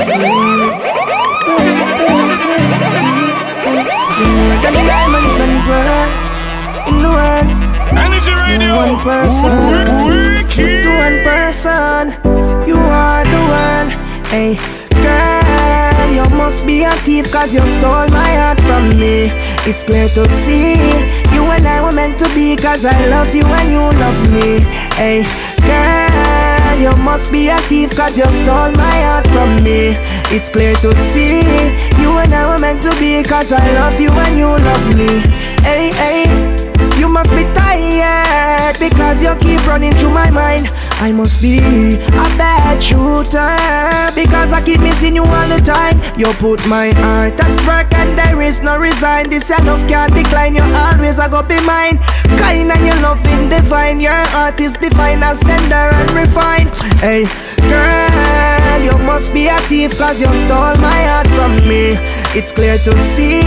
[4.61, 5.10] Them diamonds
[5.67, 6.09] pearl
[6.89, 7.49] in the world.
[7.97, 8.77] Energy radio.
[8.77, 9.51] One person.
[10.51, 12.03] To one person.
[12.69, 13.89] You are the one.
[14.29, 14.59] Hey,
[15.03, 19.31] girl, you must be a thief cause you stole my heart from me.
[19.67, 20.77] It's clear to see.
[21.35, 24.61] You and I were meant to be cause I love you and you love me.
[24.95, 25.23] Hey,
[25.67, 26.00] girl,
[26.75, 29.97] you must be a thief cause you stole my heart from me.
[30.35, 31.41] It's clear to see.
[32.01, 35.21] You and I were meant to be cause I love you and you love me.
[35.65, 36.61] Hey, hey.
[36.99, 40.69] You must be tired because you keep running through my mind.
[41.01, 43.57] I must be a bad shooter
[44.15, 45.97] because I keep missing you all the time.
[46.17, 49.31] You put my heart at work and there is no resign.
[49.31, 50.55] This your love can't decline.
[50.55, 51.99] You always a go be mine.
[52.39, 54.01] Kind and your loving divine.
[54.01, 56.69] Your heart is divine and tender and refined.
[57.01, 57.25] Hey,
[57.69, 61.97] girl, you must be a thief cause you stole my heart from me.
[62.37, 63.43] It's clear to see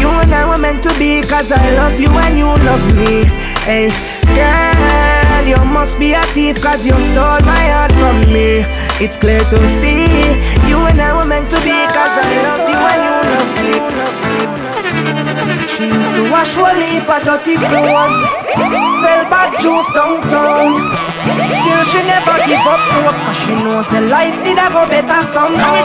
[0.00, 3.24] you and I were meant to be cause I love you and you love me.
[3.64, 3.88] Hey,
[4.36, 8.64] girl, you must be a thief cause you stole my heart from me.
[9.00, 10.08] It's clear to see
[10.68, 14.57] you and I were meant to be cause I love you and you love me.
[15.78, 18.18] She used to wash one heap of dirty clothes,
[18.98, 20.74] sell bad juice downtown.
[21.22, 25.22] Still she never give up hope Cause she knows the life did a go better
[25.22, 25.78] somehow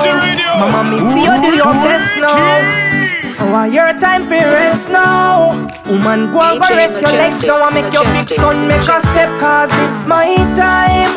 [0.58, 3.22] Mama me see you do your best now.
[3.22, 5.54] So are your time for rest now.
[5.86, 8.68] Woman go and go rest your legs Majestic, now And make your big Majestic, son
[8.68, 11.14] make a step Cause it's my time.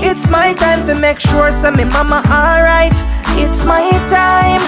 [0.00, 2.94] It's my time to make sure say me mama alright.
[3.42, 4.62] It's my time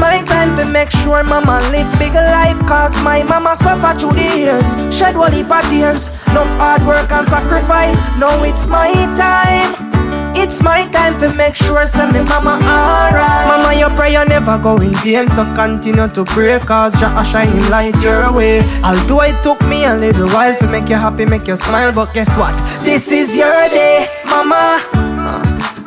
[0.00, 4.38] my time to make sure mama live bigger life Cause my mama suffer through the
[4.38, 4.66] years.
[4.94, 7.98] Shed one heap of tears Enough hard work and sacrifice.
[8.18, 8.90] Now it's my
[9.20, 9.90] time.
[10.34, 13.46] It's my time to make sure send me mama alright.
[13.46, 18.00] Mama your prayer never go in vain So continue to pray cause Jah shining light
[18.02, 18.62] your way.
[18.82, 22.14] Although it took me a little while To make you happy, make you smile But
[22.14, 22.56] guess what?
[22.82, 24.80] This is your day, mama.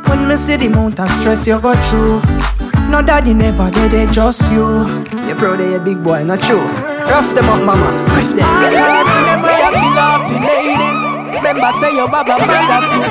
[0.07, 2.52] When me see the amount of stress you go through
[2.93, 4.85] No daddy never did it, just you
[5.25, 9.73] You proud of your big boy, not true Rough them up mama, push them Never
[9.73, 13.03] kill off the ladies Remember, say your baba mother too.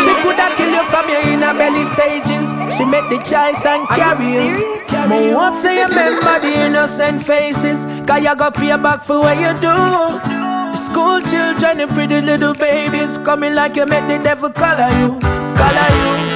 [0.00, 2.54] She coulda kill you from your inner belly stages.
[2.74, 4.86] She make the choice and carry you.
[5.08, 7.84] More up, say you remember the innocent faces.
[8.06, 10.76] Cause you got pay back for what you do.
[10.76, 16.24] School children and pretty little babies coming like you make the devil color you, color
[16.24, 16.29] you.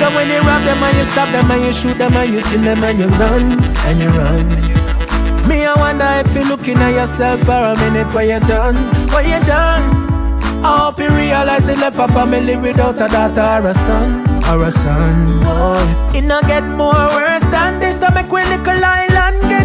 [0.00, 2.40] So when you rob them and you stop them and you shoot them and you
[2.40, 3.52] kill them and you run
[3.84, 4.48] and you run.
[5.46, 8.08] Me, I wonder if you're looking at yourself for a minute.
[8.14, 8.76] What you done?
[9.12, 9.84] What you done?
[10.64, 14.24] I hope you realize he left a family without a daughter or a son.
[14.48, 16.16] Or a son, boy.
[16.16, 18.00] It not get more worse than this.
[18.00, 19.59] To make we little island get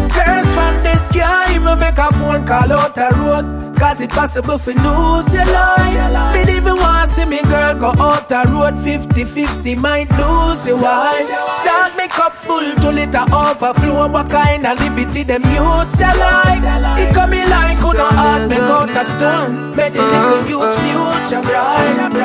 [0.56, 1.12] from this.
[1.12, 3.66] Can't even make a phone call out the road.
[3.78, 6.34] Cause it's possible for lose your life.
[6.34, 11.28] Me even want see me girl go out the road 50-50 might lose your wife.
[11.66, 14.08] Dark make up full to liter overflow.
[14.08, 16.64] What kind of liberty them youths alive?
[16.97, 19.76] It coming like who no heart make out a stone.
[19.76, 20.39] Make the uh-huh.
[20.39, 21.95] little youths future bright.
[22.14, 22.20] Me,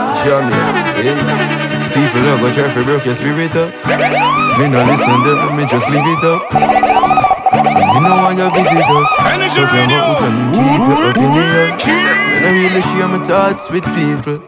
[1.03, 1.71] yeah.
[1.91, 3.75] People are gonna try to break your spirit up.
[4.59, 7.10] Me no listen to them, me just leave it up.
[7.95, 9.11] You know when you visit us
[9.55, 11.81] Shut your mouth and keep your opinion.
[11.83, 14.39] And I really share my thoughts with people.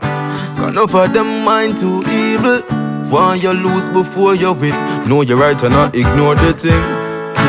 [0.57, 2.63] Cause enough of them mind too evil.
[3.11, 4.75] Want you lose before you win
[5.09, 6.83] Know you're right and not ignore the thing.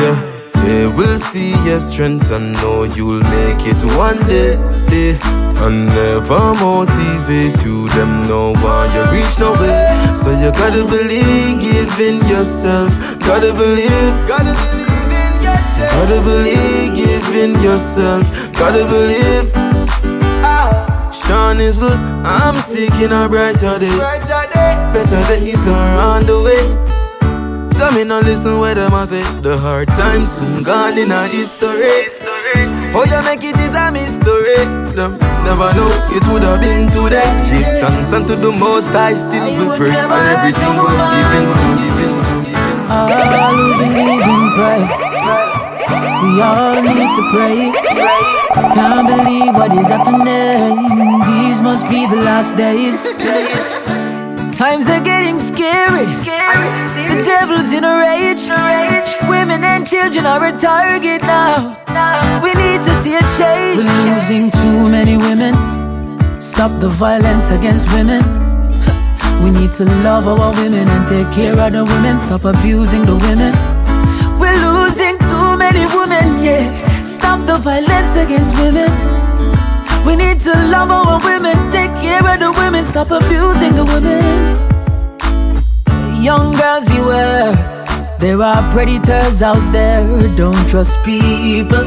[0.02, 0.34] Yeah.
[0.64, 4.56] They will see your strength and know you'll make it one day,
[4.88, 5.18] day.
[5.64, 10.16] And never motivate you, them know why you reach nowhere.
[10.16, 14.93] So you gotta believe in yourself, gotta believe, gotta believe.
[15.92, 18.30] Gotta believe, give in yourself.
[18.54, 19.50] Gotta believe.
[20.44, 21.10] Ah.
[21.12, 21.98] Sean is good.
[22.24, 23.94] I'm seeking a brighter day.
[23.96, 24.72] Brighter day.
[24.92, 26.94] Better days are on the way.
[27.74, 31.26] So me no listen where them a say The hard times soon gone in a
[31.26, 32.06] history
[32.94, 34.62] Oh you make it is a mystery
[34.94, 39.50] Them never know it would have been today Give thanks unto the most I still
[39.58, 41.74] will pray And everything was given to
[42.94, 45.43] All believe in pray
[46.24, 47.70] we all need to pray.
[48.74, 50.72] Can't believe what is happening.
[51.28, 53.14] These must be the last days.
[54.56, 56.06] Times are getting scary.
[57.10, 58.48] The devil's in a rage.
[59.28, 61.76] Women and children are a target now.
[62.42, 63.78] We need to see a change.
[63.78, 65.54] We're losing too many women.
[66.40, 68.22] Stop the violence against women.
[69.42, 72.18] We need to love our women and take care of the women.
[72.18, 73.52] Stop abusing the women.
[74.94, 77.02] Losing too many women, yeah.
[77.04, 78.92] Stop the violence against women.
[80.06, 84.22] We need to love our women, take care of the women, stop abusing the women.
[86.22, 87.54] Young girls, beware.
[88.20, 91.84] There are predators out there, don't trust people.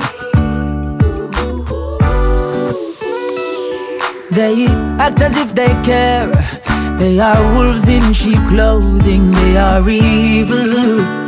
[4.31, 4.67] They
[4.99, 6.27] act as if they care.
[6.99, 11.26] They are wolves in sheep clothing, they are evil.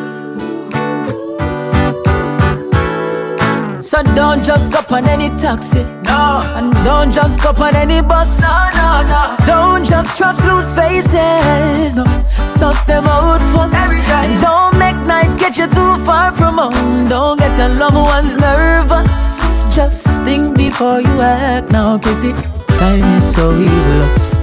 [4.00, 5.84] So don't just go on any taxi.
[6.08, 6.42] No.
[6.56, 8.42] And don't just go on any bus.
[8.42, 9.36] No, no, no.
[9.46, 11.96] Don't just trust loose faces.
[11.96, 12.06] No.
[12.48, 13.76] Suss them out first.
[13.76, 17.10] And don't make night get you too far from home.
[17.10, 19.66] Don't get your loved ones nervous.
[19.76, 22.32] Just think before you act now, pretty.
[22.78, 24.38] Time is so evilous.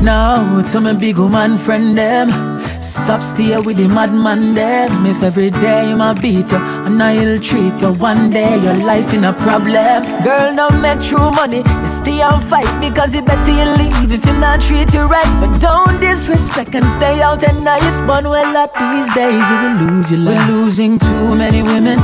[0.00, 2.53] Now, to my big woman friend them.
[2.84, 5.06] Stop stay with the madman them.
[5.06, 9.24] If every day I beat you and I'll treat you one day, your life in
[9.24, 10.02] a problem.
[10.22, 11.62] Girl, don't make true money.
[11.64, 15.32] You stay and fight because it better you leave if you not treat you right.
[15.40, 17.80] But don't disrespect and stay out at night.
[18.06, 20.46] But well, up these days you will lose your life.
[20.46, 21.98] We're losing too many women.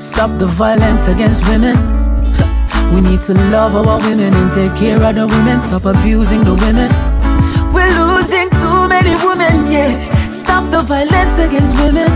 [0.00, 1.76] Stop the violence against women.
[2.92, 5.60] We need to love our women and take care of the women.
[5.60, 6.90] Stop abusing the women.
[7.82, 10.30] We're losing too many women, yeah.
[10.30, 12.10] Stop the violence against women.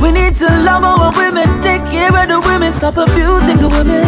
[0.00, 4.06] We need to love our women, take care of the women, stop abusing the women.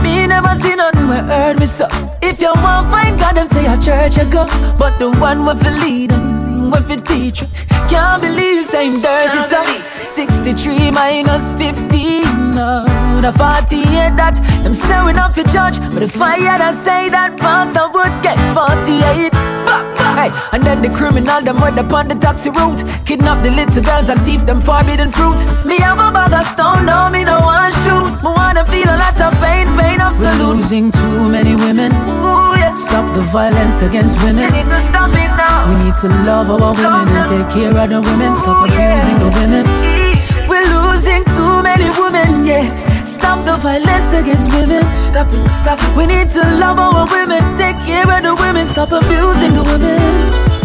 [0.00, 1.88] Me never see nothing where hurt me so.
[2.22, 4.46] If you want find God, them say a church you go,
[4.78, 7.48] but the one with the lead them when fi teach you.
[7.90, 9.66] Can't believe same dirty son.
[10.02, 12.54] 63 minus 15.
[12.54, 12.84] No,
[13.24, 15.80] the 48 that them say we not fi judge.
[15.96, 19.32] But if I had to say that pastor would get 48.
[20.12, 22.84] Hey, and then the criminal them went upon the taxi route.
[23.08, 25.40] Kidnap the little girls and thief them forbidden fruit.
[25.64, 28.12] Me have a bag of stone, no me no one shoot.
[28.20, 30.36] Me wanna feel a lot of pain, pain absolute.
[30.36, 31.96] We're losing too many women.
[32.76, 34.52] Stop the violence against women.
[34.52, 35.72] We need to stop it now.
[35.72, 38.36] We need to love our women and take care of the women.
[38.36, 39.64] Stop abusing the women.
[40.44, 42.93] We're losing too many women, yeah.
[43.06, 44.82] Stop the violence against women.
[44.96, 45.96] Stop it, stop it.
[45.96, 50.00] We need to love our women, take care of the women, stop abusing the women.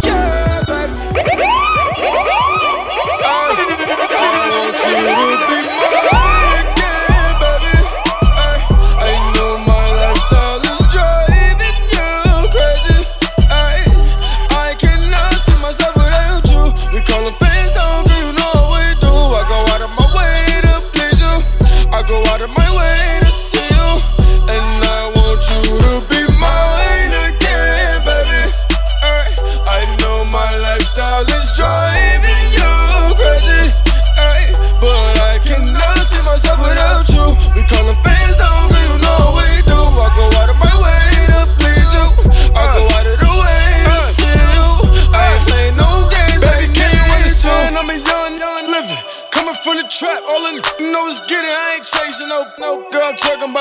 [0.04, 1.69] Yeah, baby.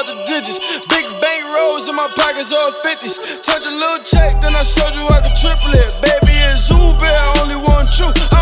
[0.08, 0.58] The digits.
[0.88, 3.42] Big bank rolls in my pockets, all 50s.
[3.42, 5.90] Touch a little check, then I showed you I could triple it.
[6.00, 8.37] Baby, it's Uber, only want you.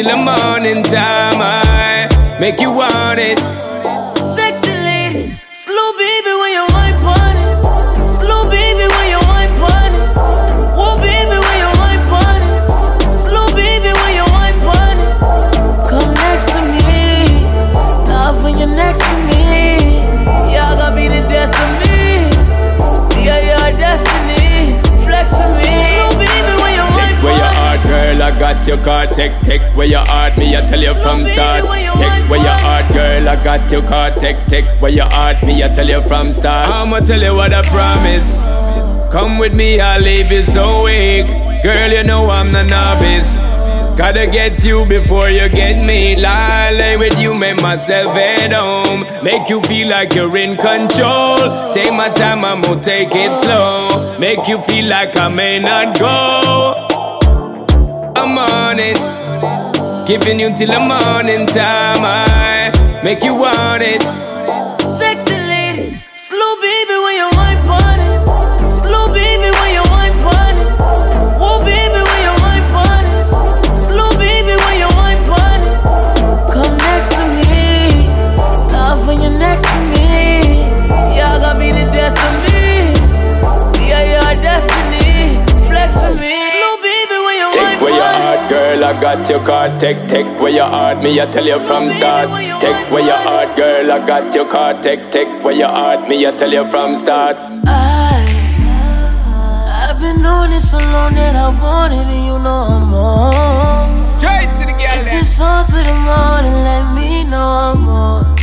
[0.00, 0.24] Giving
[35.62, 36.68] I tell you from start.
[36.68, 38.36] I'ma tell you what I promise.
[39.12, 41.26] Come with me, I'll leave you so weak.
[41.62, 43.36] Girl, you know I'm the novice.
[43.98, 46.16] Gotta get you before you get me.
[46.16, 49.02] Lie, lay with you, make myself at home.
[49.22, 51.74] Make you feel like you're in control.
[51.74, 54.18] Take my time, I'm gonna take it slow.
[54.18, 56.86] Make you feel like I may not go.
[58.16, 58.96] I'm on it.
[60.08, 62.02] Giving you till the morning time.
[62.02, 64.29] I make you want it.
[88.90, 89.78] I got your card.
[89.78, 92.26] Take, take where your heart, me, I tell you from start.
[92.60, 94.82] Take where your heart, girl, I got your card.
[94.82, 97.36] Take, take where your heart, me, I tell you from start.
[97.66, 98.26] I,
[99.86, 104.06] I've been doing it so long that I want it, and you know I'm on.
[104.18, 108.36] Straight to the girl, If it's on to the morning, let me know I'm on.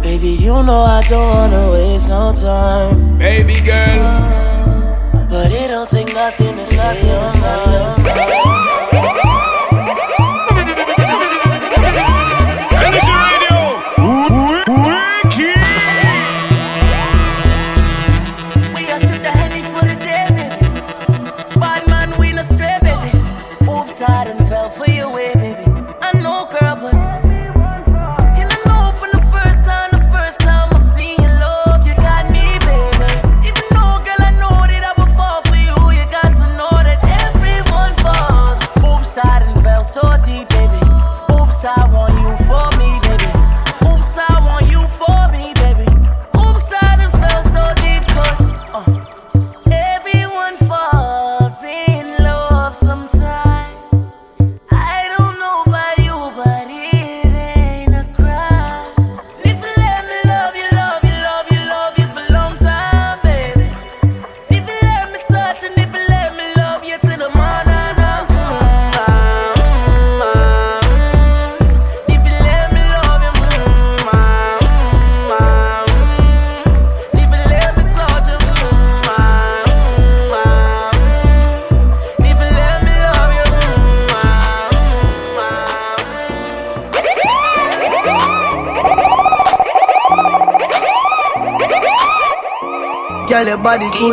[0.00, 3.18] Baby, you know I don't wanna waste no time.
[3.18, 4.30] Baby girl.
[5.28, 8.51] But it don't take nothing to say your mind.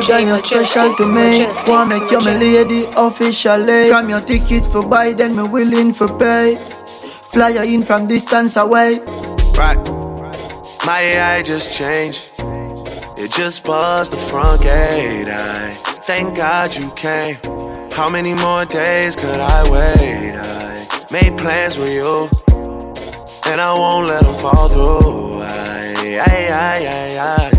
[0.09, 1.39] Body good DJ and you're special to me.
[1.39, 3.89] Majestic, Wanna make you my lady officially.
[3.89, 6.55] From your ticket for buy, then me willing for pay.
[7.31, 8.99] Fly you in from distance away.
[9.57, 9.77] Right.
[10.85, 12.33] My AI just changed.
[13.17, 15.27] It just buzzed the front gate.
[15.27, 15.71] I
[16.03, 17.35] thank God you came.
[17.91, 20.35] How many more days could I wait?
[20.35, 22.27] I made plans with you,
[23.51, 25.41] and I won't let them fall through.
[25.41, 27.58] I, I, I, I, I.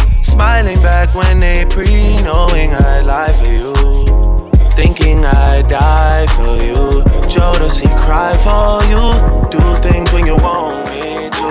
[0.31, 3.73] smiling back when they pre knowing I lie for you.
[4.79, 7.03] Thinking I die for you.
[7.33, 9.03] Jodeci cry for you.
[9.55, 11.49] Do things when you want me to.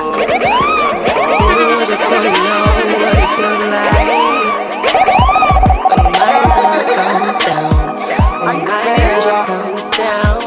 [1.90, 2.32] Just wanna
[3.02, 4.40] what it feels like
[5.90, 7.74] when my love comes down.
[8.46, 8.92] When my
[9.26, 10.38] love comes down,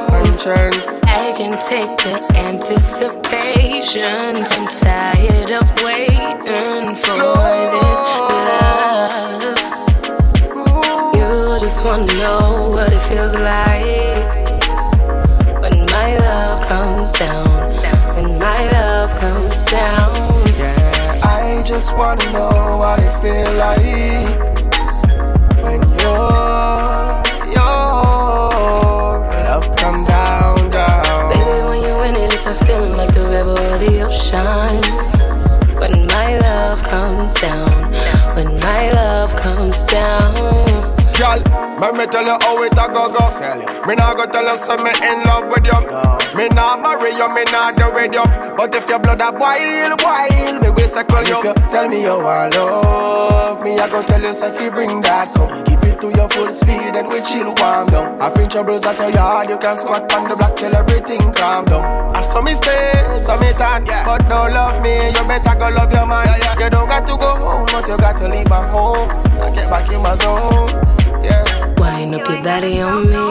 [1.06, 2.16] I can take the
[2.50, 4.34] anticipation.
[4.54, 7.18] I'm tired of waiting for
[7.72, 7.83] this
[17.26, 18.16] down.
[18.16, 20.14] When my love comes down.
[20.60, 24.33] Yeah, I just wanna know what it feel like
[41.84, 43.28] Girl, let me tell you how it a go go.
[43.86, 45.76] Me nah go tell you say me in love with you.
[46.32, 48.24] Me nah marry you, me nah do with you.
[48.56, 51.44] But if your blood a boil, boil, me will circle you.
[51.44, 55.36] You tell me you want love, me I go tell you if you bring that
[55.36, 55.62] come.
[55.66, 58.16] Give it to your full speed and we chill warm down.
[58.22, 61.66] I think troubles at your yard, you can squat on the block till everything calm
[61.66, 62.16] down.
[62.16, 65.92] I saw me stay, saw me turn, but don't love me, you better go love
[65.92, 66.32] your man.
[66.64, 69.10] You don't got to go home, but you got to leave my home.
[69.44, 70.94] I get back in my zone.
[71.84, 73.28] Wind up your body on me.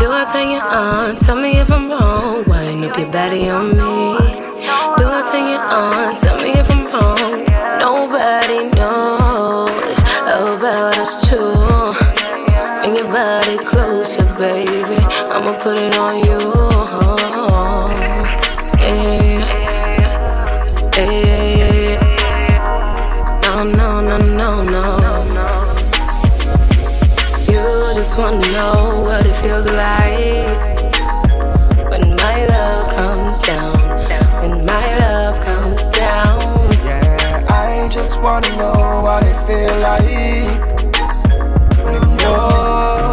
[0.00, 1.16] Do I turn you on?
[1.16, 2.44] Tell me if I'm wrong.
[2.46, 4.18] Wind up your body on me.
[4.98, 6.14] Do I turn you on?
[6.20, 7.38] Tell me if I'm wrong.
[7.80, 9.98] Nobody knows
[10.28, 11.54] about us two.
[12.82, 15.00] Bring your body closer, baby.
[15.32, 16.37] I'ma put it on you.
[38.38, 40.62] Wanna know what it feel like
[41.82, 43.10] when you're,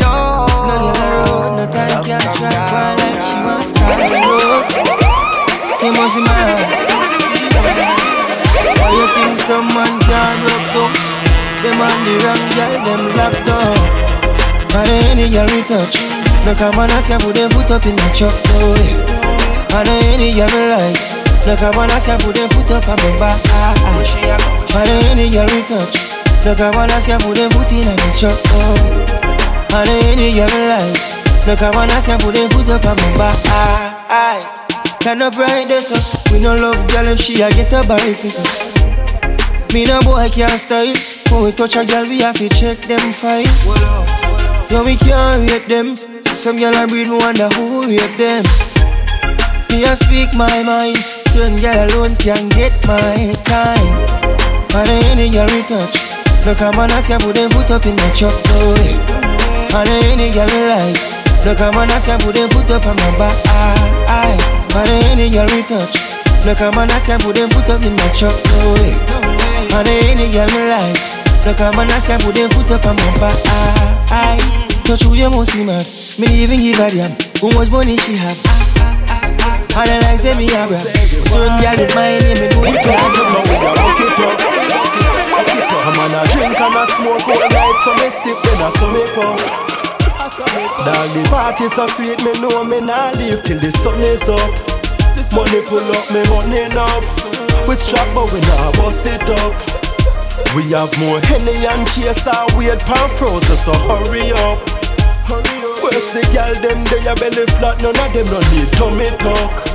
[0.00, 0.48] you're.
[0.64, 4.72] No, you know, road, no time can track her like she wants start the rose.
[5.84, 6.64] You must mad.
[8.80, 10.92] Why you think someone can't rock up?
[11.60, 13.78] Them on the wrong girl, them locked up.
[14.80, 16.00] And any girl we touch,
[16.46, 18.84] no come on ask you put them foot up in the truck, boy.
[19.76, 22.96] And any girl we like, no come on ask you put them foot up on
[22.96, 23.40] my back.
[24.74, 25.96] And any girl we touch,
[26.44, 29.76] no come on ask you put them foot in the truck, oh.
[29.76, 30.98] And any girl we like,
[31.46, 33.38] no come on ask you put them foot up on my back.
[34.08, 34.42] Aye,
[35.00, 36.32] can no bright this up.
[36.32, 38.44] We no love girl if she a get a bicycle.
[39.72, 40.94] Me no boy can't style.
[41.30, 43.44] When we touch a girl, we have to check them fine.
[44.70, 45.96] Yo, we can't rate them.
[46.24, 48.44] See some girl I breed, me wonder who rape them.
[49.70, 50.96] Me a speak my mind.
[51.34, 53.90] Certain girl alone can get my time.
[54.70, 56.14] And any girl we touch,
[56.46, 58.94] look come on ask you put them foot up in the truck, boy.
[59.74, 60.94] And any girl we like,
[61.42, 63.34] look come on ask you put them foot up on my back.
[64.78, 67.98] And any girl we touch, look come on ask you put them foot up in
[67.98, 68.94] the truck, boy.
[69.74, 71.02] And any girl me like,
[71.42, 74.38] look come on ask you put them foot up on my back.
[74.86, 75.82] Touch who you must be mad.
[76.22, 77.10] Me even give a damn.
[77.42, 78.63] How much money she have?
[79.74, 80.86] And I like say me a brag.
[80.86, 83.10] Certain girl with my name, me do it proud.
[85.84, 88.86] I'm on a drink and a smoke all night, so me sip then I so
[88.94, 89.42] me puff.
[90.86, 94.38] Dog, the party so sweet, me know me nah leave till the sun is up.
[95.34, 97.04] Money pull up, me money enough.
[97.66, 99.54] We strap but we nah bust it up.
[100.54, 104.83] We have more Henny and chase our weight pan frozen, so hurry up.
[105.28, 106.84] Where's the girl them?
[106.84, 109.73] They a belly flat, none of them don't need tummy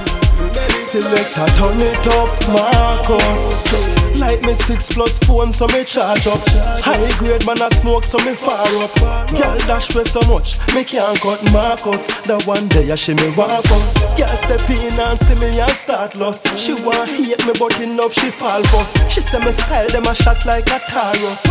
[0.54, 0.70] tuck.
[0.72, 3.70] Selector, turn it up, Marcus.
[3.70, 6.40] Just like me six plus phone, so me charge up.
[6.82, 9.30] High grade man, I smoke, so me fire up.
[9.30, 12.24] Girl dash me so much, me can't cut Marcus.
[12.24, 14.18] The one day I she me want us.
[14.18, 16.60] Girl step in and see me and start lost.
[16.60, 19.12] She want hate me, but enough she fall bust.
[19.12, 21.44] She say me style them a shot like a Taurus.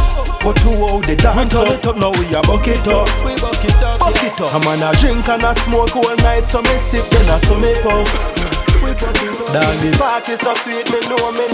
[0.42, 1.54] But who how they dance?
[1.54, 3.08] We turn it up now, we a buck it up.
[3.24, 4.54] We buck it up, buck it up.
[4.54, 7.58] I'm on a drink and a smoke all night, so me sip then I so
[7.58, 8.57] me puff.
[8.78, 11.50] Dog, the party so sweet, me know me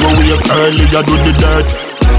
[0.00, 1.68] When we wake early, I do the dirt.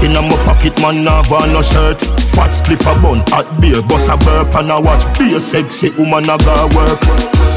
[0.06, 1.98] Inna my pocket, man, nah want no shirt.
[2.30, 5.90] Fat spliff a bun, hot beer, bust a burp And I watch be a sexy
[5.98, 7.00] woman, I got work.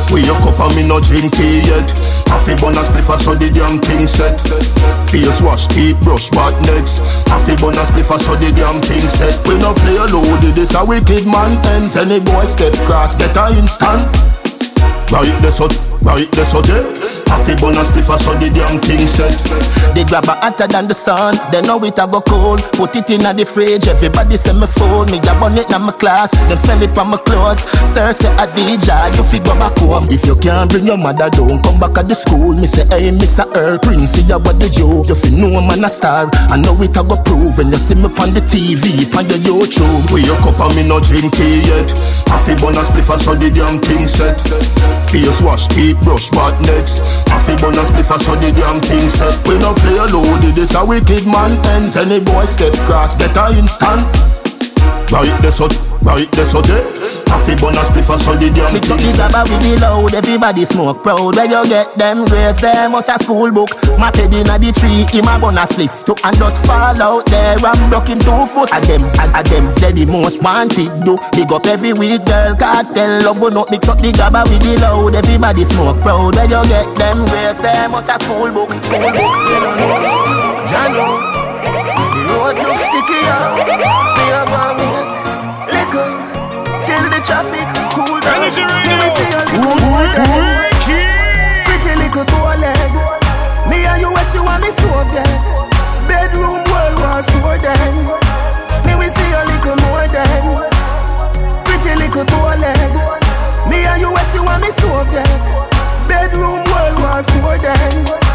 [0.09, 1.85] We a cup and me no drink tea yet.
[2.25, 4.41] Half a bun a spliff, so the damn thing set.
[5.05, 7.05] Face wash, teeth brush, back next.
[7.29, 9.37] Half a bun a spliff, so the damn thing set.
[9.45, 13.53] We no play loaded, this a wicked man Ends any boy step cross, get a
[13.53, 14.09] instant.
[15.11, 17.19] Right, this out Right, that's okay.
[17.27, 19.35] Half a bonus before so the damn thing set.
[19.93, 22.63] They grab a hotter than the sun, they know it a go cold.
[22.73, 25.05] Put it in the fridge, everybody say me full.
[25.11, 27.61] Me a bun it in my class, them smell it from my clothes.
[27.85, 30.07] Sir say a DJ, you fi go back home.
[30.09, 32.55] If you can't bring your mother down, come back at the school.
[32.55, 33.45] Me say, hey, Mr.
[33.53, 35.05] Earl Prince, see what the you.
[35.05, 37.59] You fi know man a star, I know it a go prove.
[37.59, 40.09] When you see me on the TV, on the YouTube.
[40.09, 41.91] We a cup and me no drink tea yet.
[42.25, 44.41] Half a bonus before so the damn thing set.
[45.05, 46.99] Face wash, teeth brush bad next.
[47.29, 49.35] Half a bonus spliff so the damn thing set.
[49.47, 51.95] We no play a loaded, this a wicked man ends.
[51.95, 54.38] Any boy step cross, get a instant.
[55.09, 55.73] Right, this out,
[56.05, 56.85] right, this out, eh?
[57.25, 61.01] Coffee bonus before so the damn Mix up the gabba with the loud, everybody smoke.
[61.01, 63.73] Proud Where you get them grades, them was a school book.
[63.97, 66.05] My head inna the tree, him a bonus spliff.
[66.05, 68.69] To and just fall out there and broke in two foot.
[68.69, 71.17] At them, at, at them, they the most wanted do.
[71.33, 74.77] Big up every week, girl, cartel Love will not mix up the gabba with the
[74.77, 75.97] loud Everybody smoke.
[76.05, 78.69] Proud Where you get them grades, them was a school book.
[78.85, 80.69] School book, you don't know.
[80.69, 81.09] Jano
[82.13, 84.18] The road looks sticky out
[87.19, 88.39] the traffic cool down.
[88.39, 90.15] Energy Me see a little leg
[91.67, 92.93] Pretty little toe leg
[93.67, 95.43] Me and you as you and me Soviet
[96.07, 97.95] Bedroom World War Four then
[98.85, 100.43] Me we see a little more than.
[101.65, 102.93] Pretty little toe leg
[103.69, 105.43] Me and you as you and me Soviet
[106.07, 108.28] Bedroom World War Four then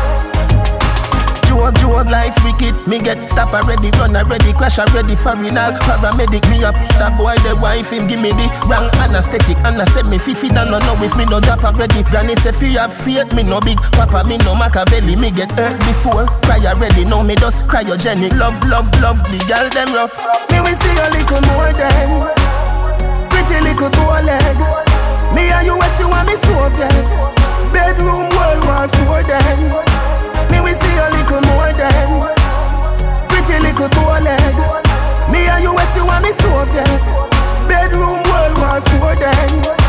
[1.65, 2.77] Joke, joke, life wicked.
[2.87, 5.73] Me get stop already, run already, crash already, foreigner.
[5.89, 6.77] Paramedic, me up.
[7.01, 9.57] That boy, the wife, him give me the wrong anesthetic.
[9.65, 12.03] And I said me fifi, don't know if me no drop already.
[12.13, 13.81] Granny say, fi have faith, me no big.
[13.97, 16.27] Papa, me no Machiavelli, me get hurt before.
[16.45, 18.37] Cry already, now me just cryogenic.
[18.37, 20.13] Love, love, love, the girl them rough.
[20.53, 22.29] Me we see a little more than
[23.33, 24.61] pretty little toe leg.
[25.33, 27.09] Me and you, as you and me Soviet.
[27.73, 30.24] Bedroom World War Four then.
[30.51, 32.09] Me we see a little more than
[33.29, 34.57] Pretty little toe leg.
[35.31, 37.05] Me and you as you and me Soviet
[37.69, 39.84] Bedroom World War Four then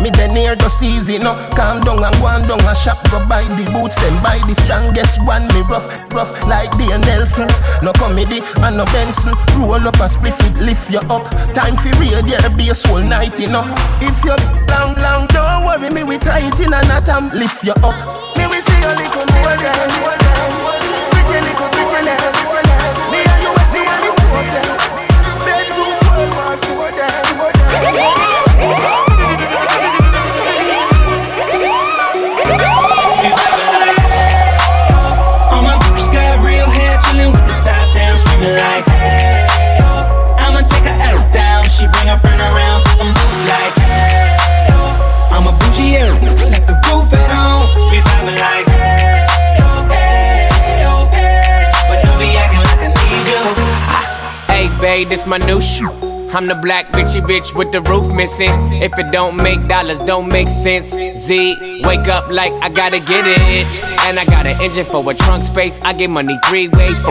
[0.00, 1.36] me then near the season, no.
[1.54, 2.98] Calm down and go on down and shop.
[3.10, 5.46] Go buy the boots, then buy the strongest one.
[5.52, 7.48] Me rough, rough like the Nelson.
[7.84, 9.36] No comedy and no Benson.
[9.60, 11.28] Roll up a spliff it, lift you up.
[11.52, 13.64] Time for real, there be a whole night, you know.
[14.00, 14.36] If you
[14.72, 17.96] long, long, don't worry me We tight in and not um, lift you up.
[18.36, 19.90] Me we see a little more than
[21.12, 22.32] Pretty little, pretty little
[23.12, 23.96] Me and you, we see a
[24.32, 24.68] more than
[25.44, 28.29] Bedroom, World War Four then
[45.80, 46.12] I'm a bougie, yeah,
[46.50, 50.48] like the roof at home, we vibing like, hey, oh, hey,
[50.86, 51.72] oh, hey.
[51.88, 53.44] But don't be acting like I need you.
[54.52, 55.90] Hey, babe, this my new shoe.
[56.32, 58.52] I'm the black bitchy bitch with the roof missing.
[58.80, 60.90] If it don't make dollars, don't make sense.
[60.90, 63.66] Z, wake up like I gotta get it.
[64.06, 65.80] And I got an engine for a trunk space.
[65.82, 67.02] I get money three ways.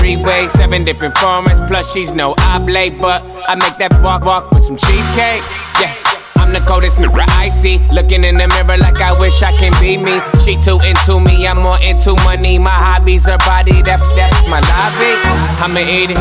[0.00, 1.64] Three ways, seven different formats.
[1.68, 5.42] Plus, she's no oblate, but I make that walk walk with some cheesecake.
[5.80, 6.07] Yeah.
[6.48, 7.76] I'm the coldest nigga I see.
[7.92, 10.16] Looking in the mirror like I wish I can be me.
[10.40, 12.56] She too into me, I'm more into money.
[12.58, 15.12] My hobbies, her body, that that's my lobby.
[15.60, 16.16] I'ma eat it,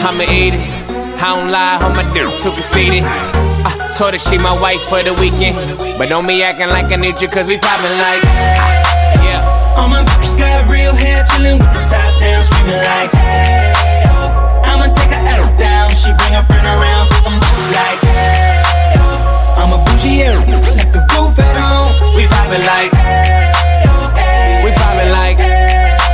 [0.00, 0.64] I'ma eat it.
[1.20, 3.04] I don't lie, on my dick too conceited.
[3.04, 5.60] I told her she my wife for the weekend,
[6.00, 8.24] but don't be acting like I need you, cause we poppin' like.
[8.24, 9.76] ah, Yeah.
[9.76, 14.64] All my bitches got real hair, chillin' with the top down, screaming like, hey, oh.
[14.64, 17.36] I'ma take her out down, she bring her friend around, I'm
[17.76, 18.47] like, hey.
[19.58, 20.38] I'm a bougie, yeah,
[20.78, 22.14] like the roof at home.
[22.16, 22.92] We poppin' like,
[24.64, 25.38] we poppin' like,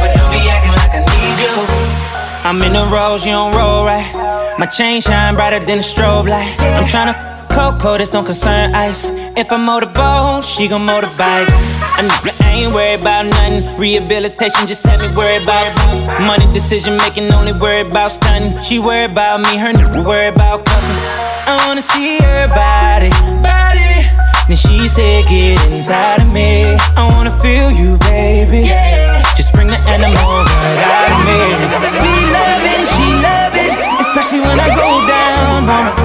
[0.01, 1.55] but don't be acting like I need you.
[2.49, 4.55] I'm in the rose, you don't roll right.
[4.59, 6.57] My chain shine brighter than a strobe light.
[6.59, 9.11] I'm tryna Coco, this don't concern ice.
[9.37, 11.47] If I motorboat, she gon' motorbike.
[11.97, 13.67] I, I ain't worried about nothing.
[13.75, 15.75] Rehabilitation just had me worried about
[16.23, 16.47] money.
[16.55, 18.55] Decision making, only worried about stunning.
[18.63, 21.03] She worried about me, her nigga worried about cuffing.
[21.51, 23.11] I wanna see her body,
[23.43, 24.07] body.
[24.47, 26.79] Then she said, Get inside of me.
[26.95, 28.71] I wanna feel you, baby.
[28.71, 29.19] Yeah.
[29.35, 31.43] Just bring the animal right out of me.
[32.07, 35.97] We love it, she love it, especially when I go down on her.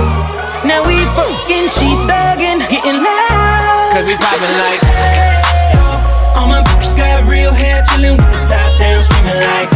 [0.66, 3.94] Now we fucking, she thuggin', getting loud.
[3.94, 5.39] Cause we poppin' like.
[6.36, 9.70] All my bitches got real hair, chillin' with the top down, screamin' like.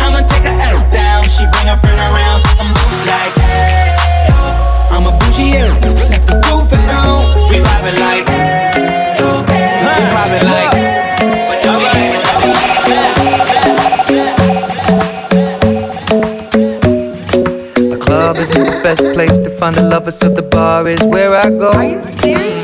[0.00, 2.72] I'ma take her out down, she bring her friend around, I'm
[3.10, 3.34] like.
[4.94, 7.50] I'm a bougie, yeah, left the roof at home.
[7.50, 8.26] We poppin' like.
[9.96, 10.72] We poppin' like.
[11.48, 11.82] But don't
[17.90, 21.34] The club isn't the best place to find the lovers, so the bar is where
[21.34, 21.72] I go.
[21.72, 22.63] Are you serious?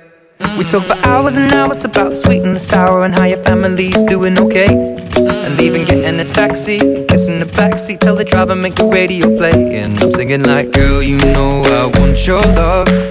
[0.57, 3.41] We talk for hours and hours about the sweet and the sour and how your
[3.43, 4.67] family's doing okay.
[5.15, 9.77] And even getting a taxi, kissing the backseat, tell the driver make the radio play.
[9.79, 13.10] And I'm singing like, girl, you know I want your love.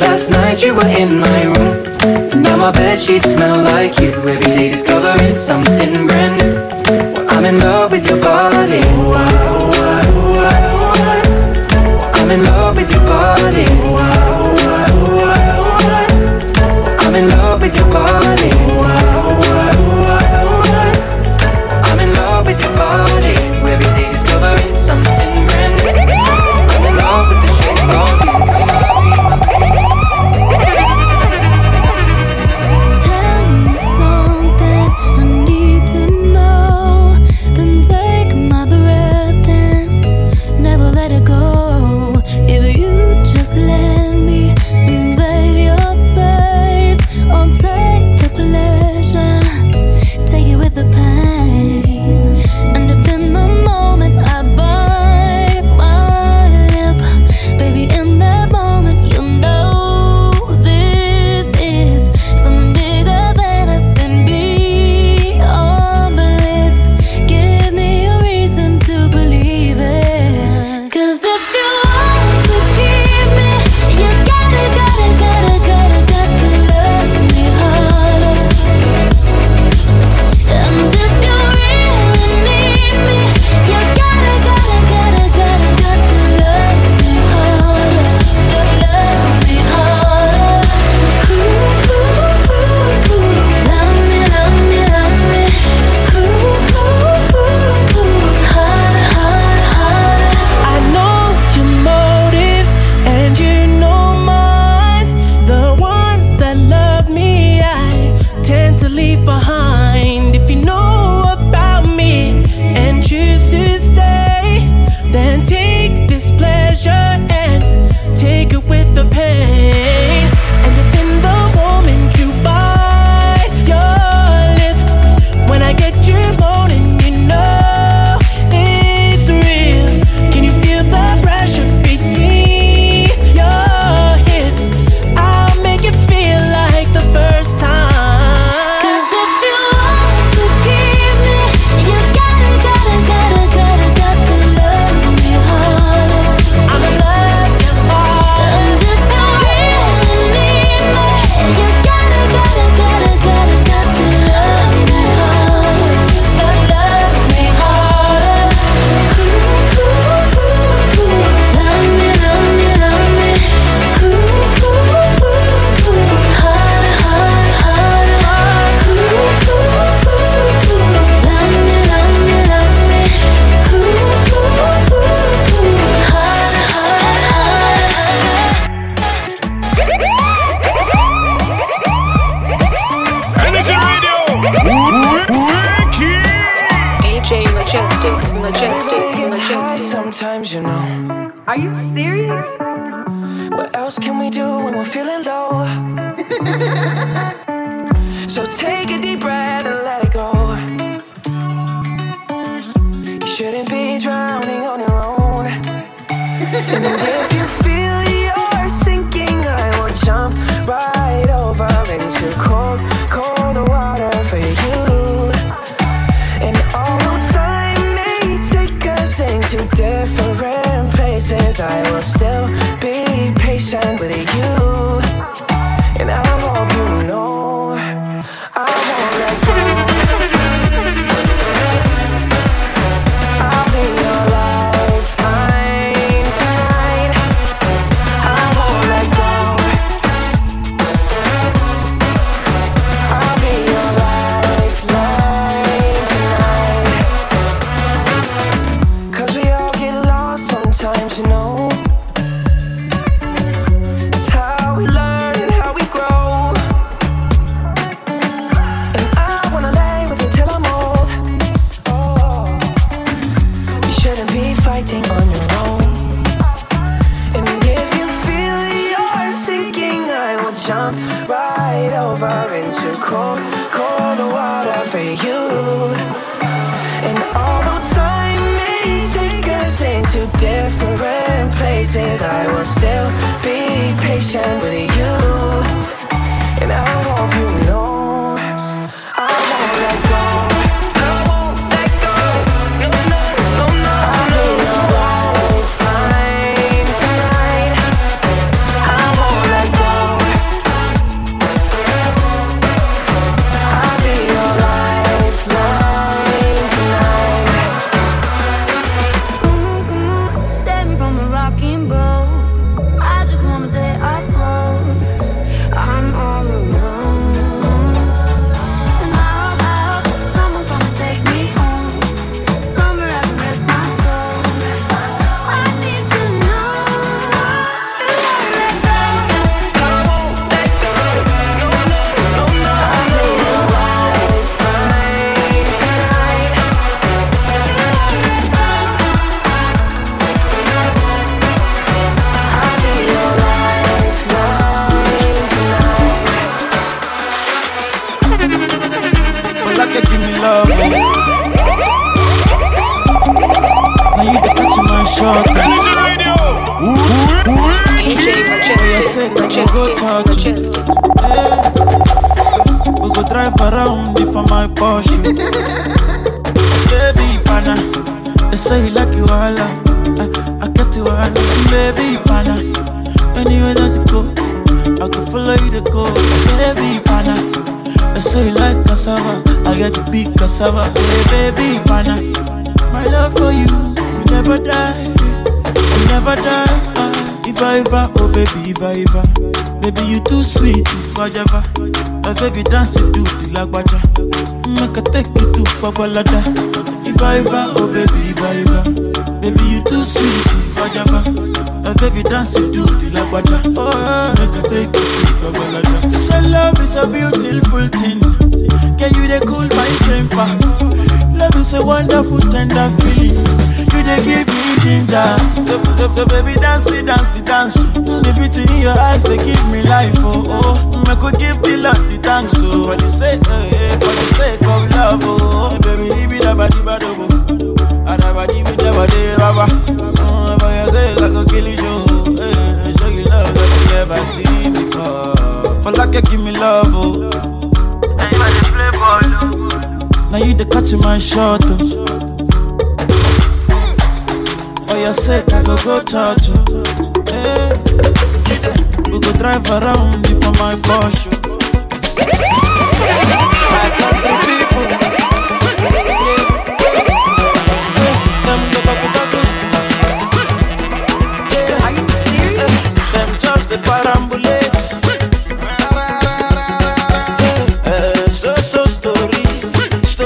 [0.00, 2.42] Last night you were in my room.
[2.42, 4.10] Now my bed sheets smell like you.
[4.10, 6.54] Every day discovering something brand new.
[7.14, 8.82] Well, I'm in love with your body.
[12.18, 13.66] I'm in love with your body.
[17.04, 18.89] I'm in love with your body.
[50.82, 51.09] the past.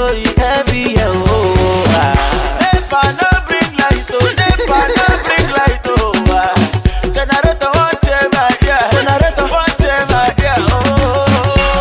[0.05, 2.13] story heavy, yeah, oh, oh ah.
[2.61, 6.53] Never no bring light, oh, never no bring light, oh ah.
[7.09, 10.77] Generator whatever, yeah, generator whatever, yeah, oh.
[10.77, 11.25] oh.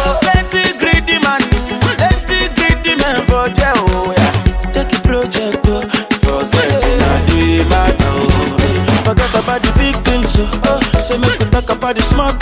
[0.09, 0.19] oh.
[0.25, 1.41] Plenty greedy man,
[1.85, 4.73] plenty greedy man for there, oh yeah.
[4.73, 5.85] Take a project, oh,
[6.25, 7.69] forget it, I do it,
[9.05, 10.81] Forget about the big things, oh, oh.
[11.01, 12.33] Say make we talk about the small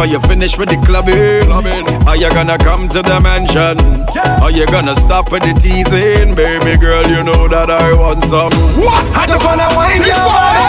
[0.00, 1.52] Are you finish with the clubbing,
[2.08, 3.78] are you gonna come to the mansion?
[4.40, 6.34] Are you gonna stop with the teasing?
[6.34, 8.50] Baby girl, you know that I want some.
[8.80, 9.04] What?
[9.14, 10.64] I just wanna wind your body.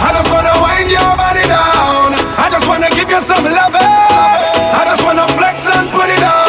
[0.00, 2.16] I just wanna wind your body down.
[2.40, 3.84] I just wanna give you some loving.
[3.84, 6.47] I just wanna flex and put it on.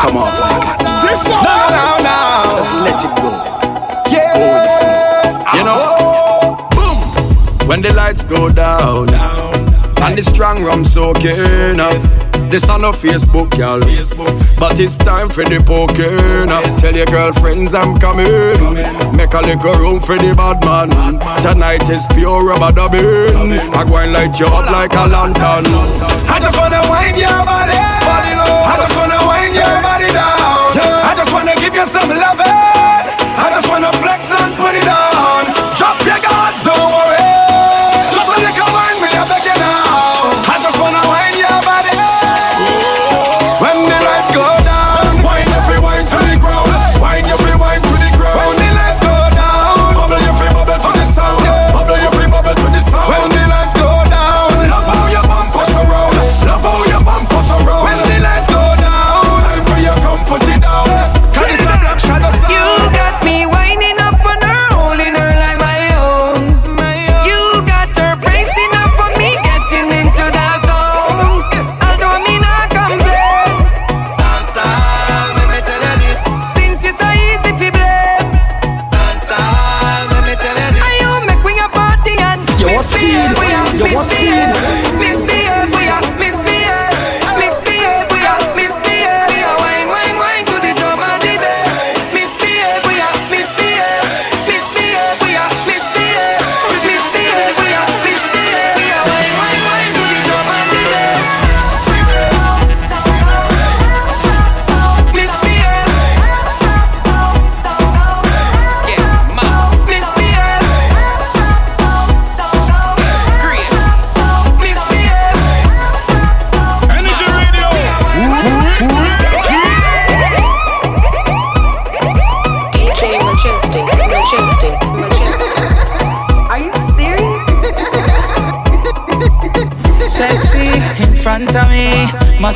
[0.00, 0.86] come off like that.
[1.46, 2.58] No, no, no.
[2.58, 3.30] Just let it go.
[4.12, 4.32] Yeah.
[4.34, 5.56] Go with the flow.
[5.56, 5.86] You know?
[6.76, 7.68] Boom.
[7.68, 12.26] When the lights go down, down, and the strong rum soaking up.
[12.50, 13.80] This on no Facebook, y'all.
[13.80, 14.30] Facebook.
[14.56, 16.48] But it's time for the poker.
[16.48, 16.78] up.
[16.80, 18.56] Tell your girlfriends I'm coming.
[18.56, 19.16] coming.
[19.16, 20.90] Make a little room for the bad man.
[20.90, 21.42] Bad man.
[21.42, 23.02] Tonight is pure rubber dubbing.
[23.02, 25.66] I go and light you up like a lantern.
[26.30, 27.74] I just wanna wind your body.
[28.06, 29.85] body I just wanna wind your body
[31.76, 32.65] get some loving.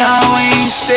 [0.00, 0.96] are wasted.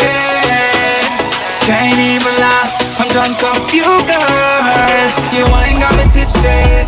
[1.65, 5.05] Can't even lie, I'm drunk off you, girl.
[5.33, 6.85] You ain't got me tipsy.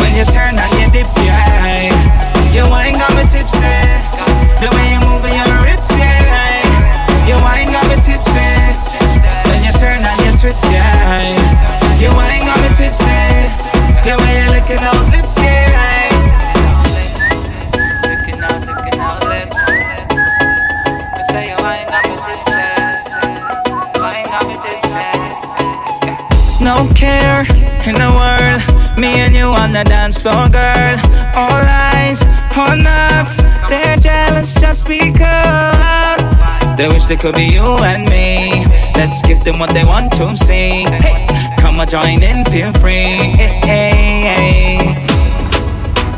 [0.00, 1.90] When you turn on your dip, yeah.
[2.52, 4.15] You ain't got me tipsy.
[37.06, 38.64] Wish they could be you and me.
[38.94, 40.84] Let's give them what they want to see.
[40.84, 41.26] Hey,
[41.58, 43.36] come on, join in, feel free.
[43.36, 45.06] Hey, hey, hey.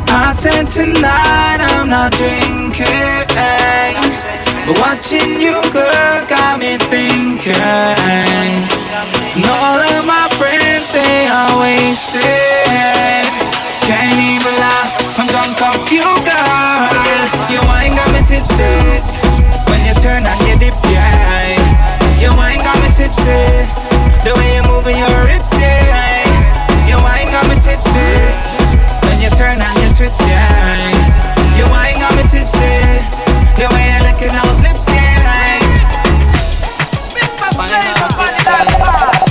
[0.08, 2.86] I said tonight I'm not drinking.
[4.66, 7.54] But watching you girls got me thinking.
[9.36, 12.22] And all of my friends, they are wasted.
[13.88, 17.28] Can't even lie, I'm drunk off you, girl.
[17.52, 19.07] You ain't got me tipsy.
[20.08, 21.52] Turn on your dip, yeah.
[22.18, 23.68] You ain't got me tipsy.
[24.24, 26.24] The way you're moving your hips, yeah.
[26.88, 28.16] You ain't got me tipsy.
[29.04, 30.80] When you turn on your twist, yeah.
[31.60, 33.04] You ain't got me tipsy.
[33.60, 35.60] The way you licking those lips, yeah.
[37.12, 37.52] Mr.
[37.60, 39.27] aladaladago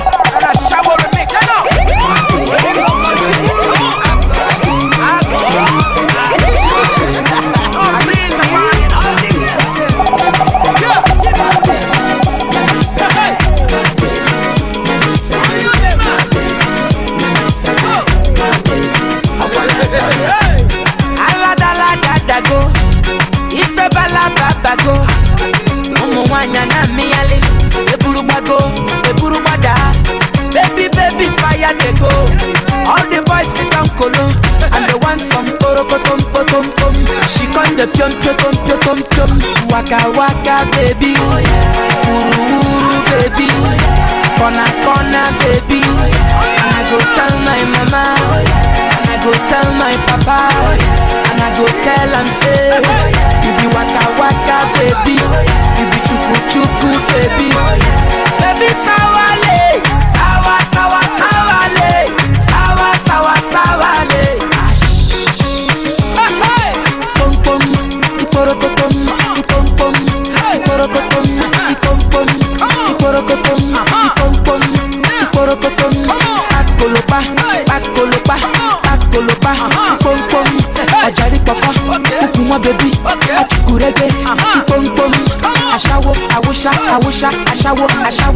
[37.77, 39.31] come dey piom piotom piotom piom
[39.71, 41.13] waka waka baby.
[42.07, 43.49] Wuru wuru baby.
[44.37, 45.81] Corner corner baby.
[45.83, 48.03] And i go tell my mama.
[48.97, 50.39] And i go tell my papa.
[51.29, 52.81] And i go tell am say
[53.45, 55.17] you be waka waka baby.
[55.77, 57.49] You be chuku chuku baby.
[58.41, 59.06] Baby sawale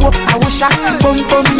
[0.02, 1.44] aṣáwo, àwòṣá, ipom pom.
[1.46, 1.51] Ẹ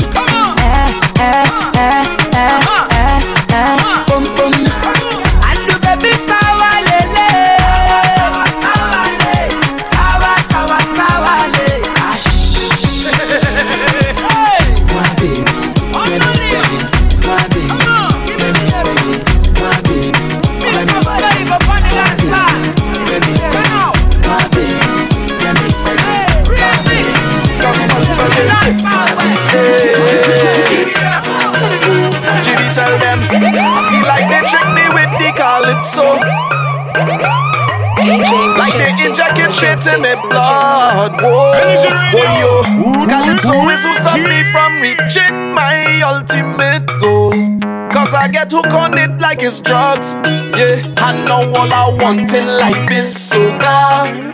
[49.42, 50.14] like it's drugs.
[50.56, 54.30] Yeah, I know all I want in life is soca.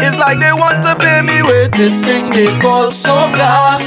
[0.00, 3.78] It's like they want to pay me with this thing they call soca.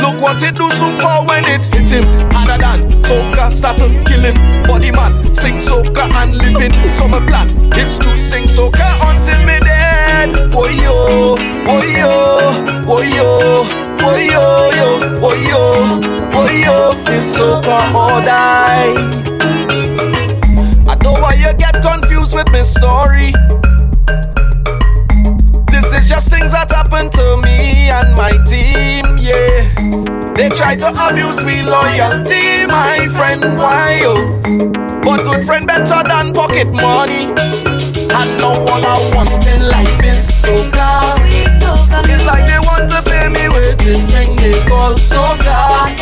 [0.00, 4.90] Look what it do super when it hit him harder than soca started killing body
[4.90, 10.30] man sing soca and living so my plan is to sing soca until me dead
[10.54, 11.36] oh yo
[11.68, 12.10] oh yo
[12.88, 13.64] oh yo
[14.00, 14.88] oh yo yo
[15.20, 15.62] oh yo
[16.34, 19.19] oh yo it's soca or die
[22.44, 23.32] with my story.
[25.70, 30.32] This is just things that happen to me and my team, yeah.
[30.34, 34.40] They try to abuse me loyalty, my friend, why oh?
[35.04, 37.28] But good friend better than pocket money.
[38.10, 41.20] And know all I want in life is soca.
[42.08, 45.92] It's like they want to pay me with this thing they call soca.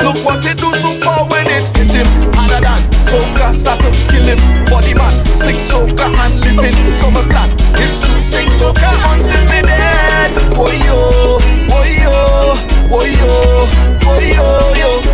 [0.00, 2.08] Look what it do super when it hit him.
[2.32, 4.64] Harder than soca, start to kill him.
[4.66, 7.50] Body man, sing soca and living summer plan
[7.80, 10.30] is to sing soca until me dead.
[10.54, 11.38] Boy yo,
[11.68, 12.54] boy yo,
[12.88, 13.66] boy yo,
[14.02, 15.07] boy yo yo.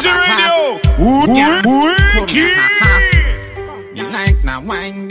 [0.00, 0.80] Vision Radio.
[2.16, 2.56] Wicked.
[4.10, 5.06] Like na wine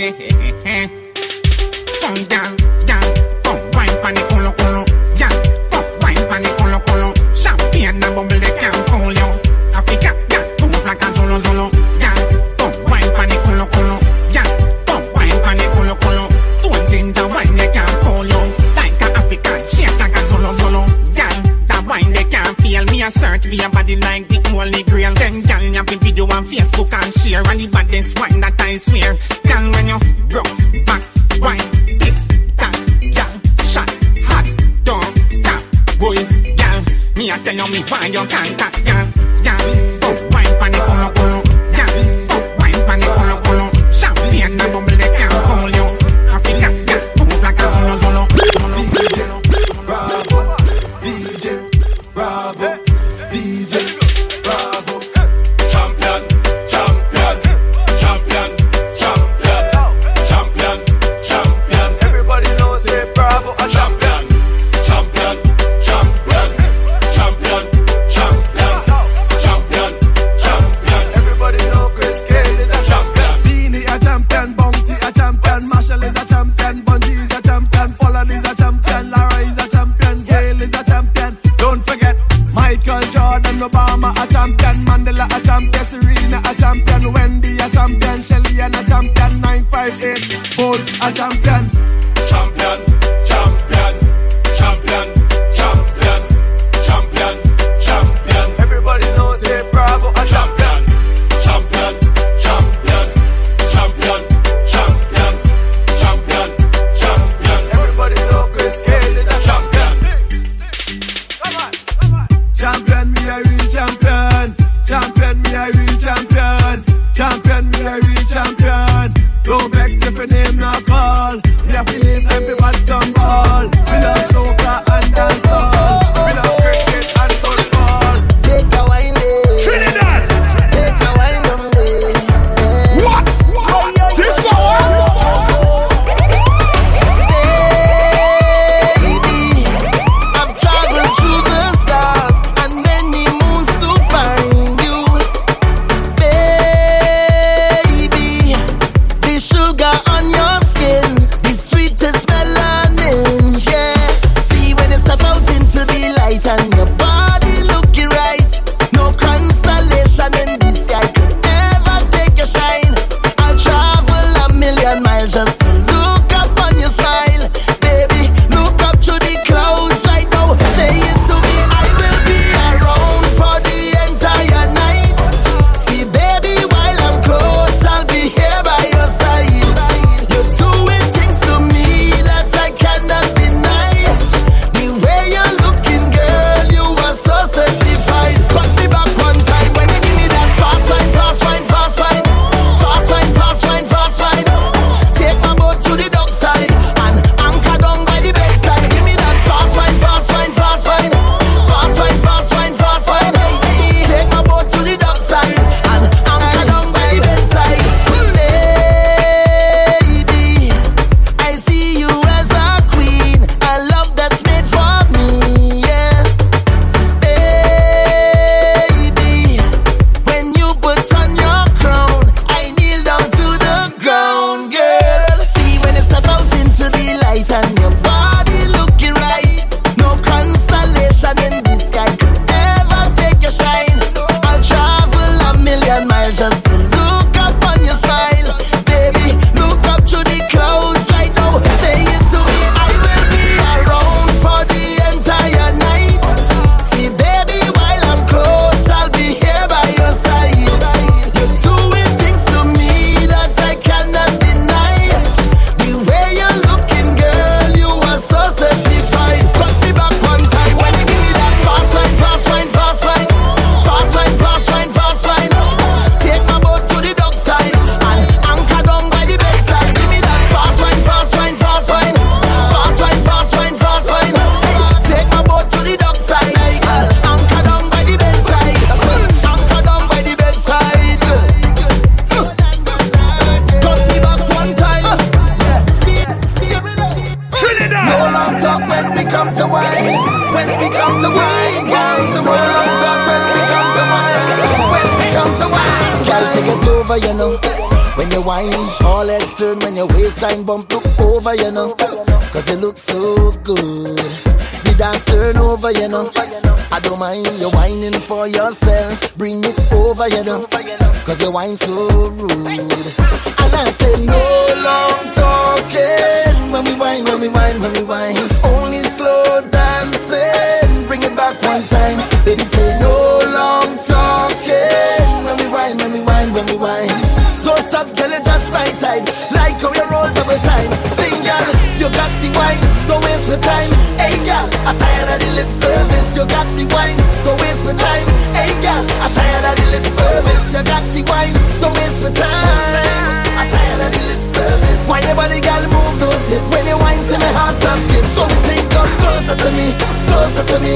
[347.53, 349.87] hands and skin So me say come closer to me,
[350.29, 350.95] closer to me.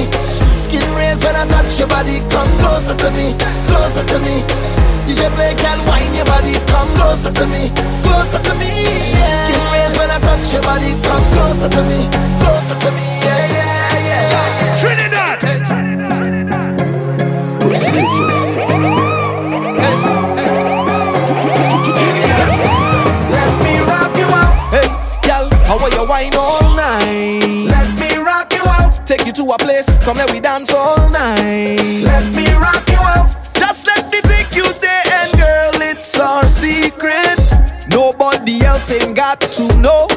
[0.54, 3.36] Skin raise when I touch your body Come closer to me,
[3.70, 4.42] closer to me.
[5.06, 7.70] DJ play, girl, wine your body Come closer to me,
[8.06, 8.72] closer to me.
[9.14, 9.46] Yeah.
[9.46, 12.00] Skin raise when I touch your body Come closer to me,
[12.42, 13.13] closer to me.
[29.54, 29.90] a place.
[30.04, 31.78] Come let we dance all night.
[32.02, 33.30] Let me rock you out.
[33.54, 37.38] Just let me take you there, and girl, it's our secret.
[37.90, 40.08] Nobody else ain't got to know.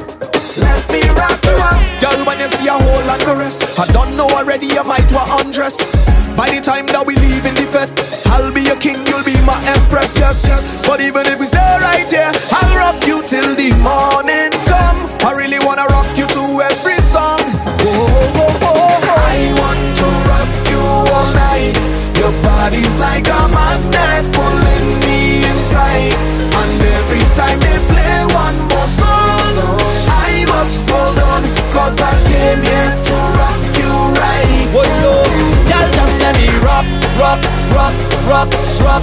[0.56, 1.80] Let me rock you out.
[2.00, 5.10] Girl, when you see a whole lot of rest, I don't know already, you might
[5.12, 5.92] want undress.
[6.36, 7.92] By the time that we leave in the fed,
[8.32, 10.86] I'll be your king, you'll be my empress, yes, yes.
[10.86, 14.55] But even if we stay right here, I'll rock you till the morning.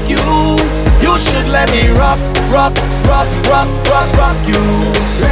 [0.07, 0.21] You
[1.01, 2.19] You should let me rock,
[2.53, 2.73] rock,
[3.09, 4.61] rock, rock, rock, rock you.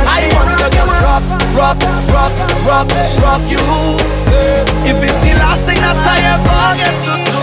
[0.10, 1.24] I want to just rock,
[1.54, 1.78] rock,
[2.10, 2.34] rock,
[2.66, 2.88] rock,
[3.22, 3.62] rock you.
[4.90, 7.42] If it's the last thing that I ever get to do.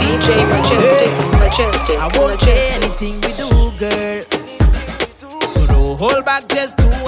[0.00, 2.77] DJ Majestic, Majestic, I won't say Majestic.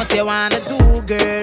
[0.00, 1.39] What you wanna do, girl.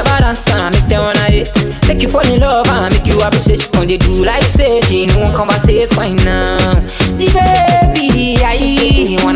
[0.00, 1.50] Shabba dance can make them wanna hit.
[1.88, 3.68] Make you fall in love and make you appreciate.
[3.76, 6.86] When they do like say, she one conversate, fine now.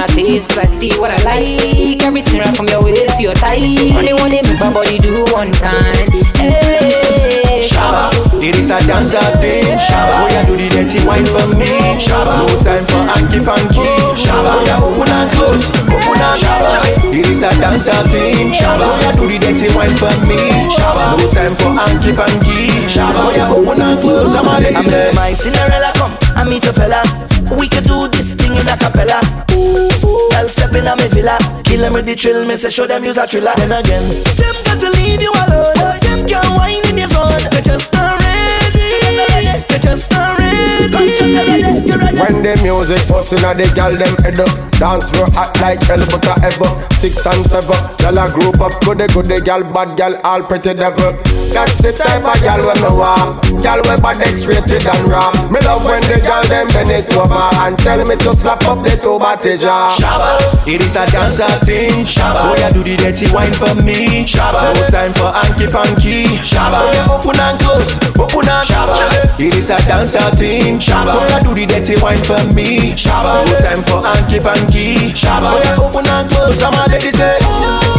[0.08, 2.02] See baby, I taste, cause I see what I like.
[2.02, 3.60] Everything right from your waist to your thigh.
[3.96, 5.96] Only one make my body do one kind.
[6.36, 8.10] Hey, Shabba,
[8.42, 9.64] it is a dancer thing.
[9.78, 11.96] Shabba, oh yeah, do the dirty wine for me.
[11.96, 13.88] Shabba, no time for hanky panky.
[14.14, 18.52] Shabba, oh yeah, open and close, open and Shabba, it is a dancer thing.
[18.52, 20.68] Shabba, oh yeah, do the dirty wine for me.
[20.68, 22.68] Shabba, no time for hanky panky.
[22.86, 24.34] Shabba, oh yeah, open and close.
[24.34, 25.10] I'm a lady I'm say.
[25.10, 27.00] say my Cinderella come I meet your fella.
[27.58, 29.20] We can do this thing in a cappella.
[30.74, 30.82] Ooh, ooh.
[30.82, 32.44] Girl step in a me villa, kill them with the trill.
[32.46, 33.52] Me say show them use a thriller.
[33.56, 35.74] Then again, them got to leave you alone.
[36.00, 37.42] Them can't whine in your zone.
[37.50, 39.64] They just not ready.
[39.68, 40.54] They just not ready.
[42.14, 44.48] When the music bustin' and the gal them head up
[44.78, 49.06] Dance real hot like hell but ever Six and seven, gal a group up Goody
[49.08, 53.62] goody gal, bad gal, all pretty devil That's the type of gal when me want
[53.62, 57.46] Gal we bad X-rated and raw Me love when the gal them bend it over
[57.62, 60.34] And tell me to slap up the two batty jaw Shabba,
[60.66, 62.02] it is a dancer thing.
[62.04, 64.26] Shabba, oh yeah, do the dirty wine for me.
[64.26, 66.26] Shabba, no time for hanky panky.
[66.42, 68.98] Shabba, oh yeah, open and close, open and Shabba,
[69.38, 70.78] it is a dancer thing.
[70.82, 72.98] Shabba, oh yeah, do the dirty wine for me.
[72.98, 75.14] Shabba, no time for hanky panky.
[75.14, 76.60] Shabba, oh yeah, open and close.
[76.62, 77.93] I'm a lady say.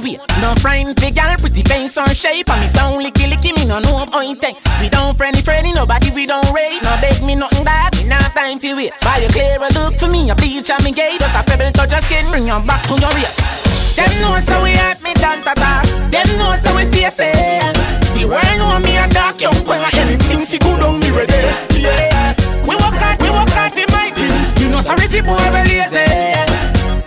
[0.00, 0.18] Way.
[0.40, 2.48] No friend big gal, pretty face or shape.
[2.50, 4.64] And me down licky licky me no know it takes.
[4.80, 6.80] We don't friendly friendly, nobody we don't rate.
[6.82, 9.04] No beg me nothing bad, me not time for waste.
[9.04, 11.20] Buy a clear a look for me, a bleach and me gate.
[11.20, 13.96] Just a pebble touch your skin, bring your back to your waist.
[13.96, 15.84] Them know so we have me done tata.
[16.10, 17.76] Them know so we face it.
[18.16, 19.80] The world know me a dark young boy.
[19.94, 21.40] Anything fi good on me ready.
[21.76, 22.34] Yeah.
[22.64, 24.56] We work hard, we work hard for my things.
[24.60, 26.06] You know sorry fi boy we lazy.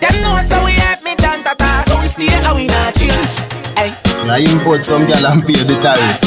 [0.00, 0.93] Them know so we have
[2.14, 3.34] stay and we not change.
[3.74, 3.90] Hey.
[4.22, 6.22] Yeah, import some gal and pay the tariff.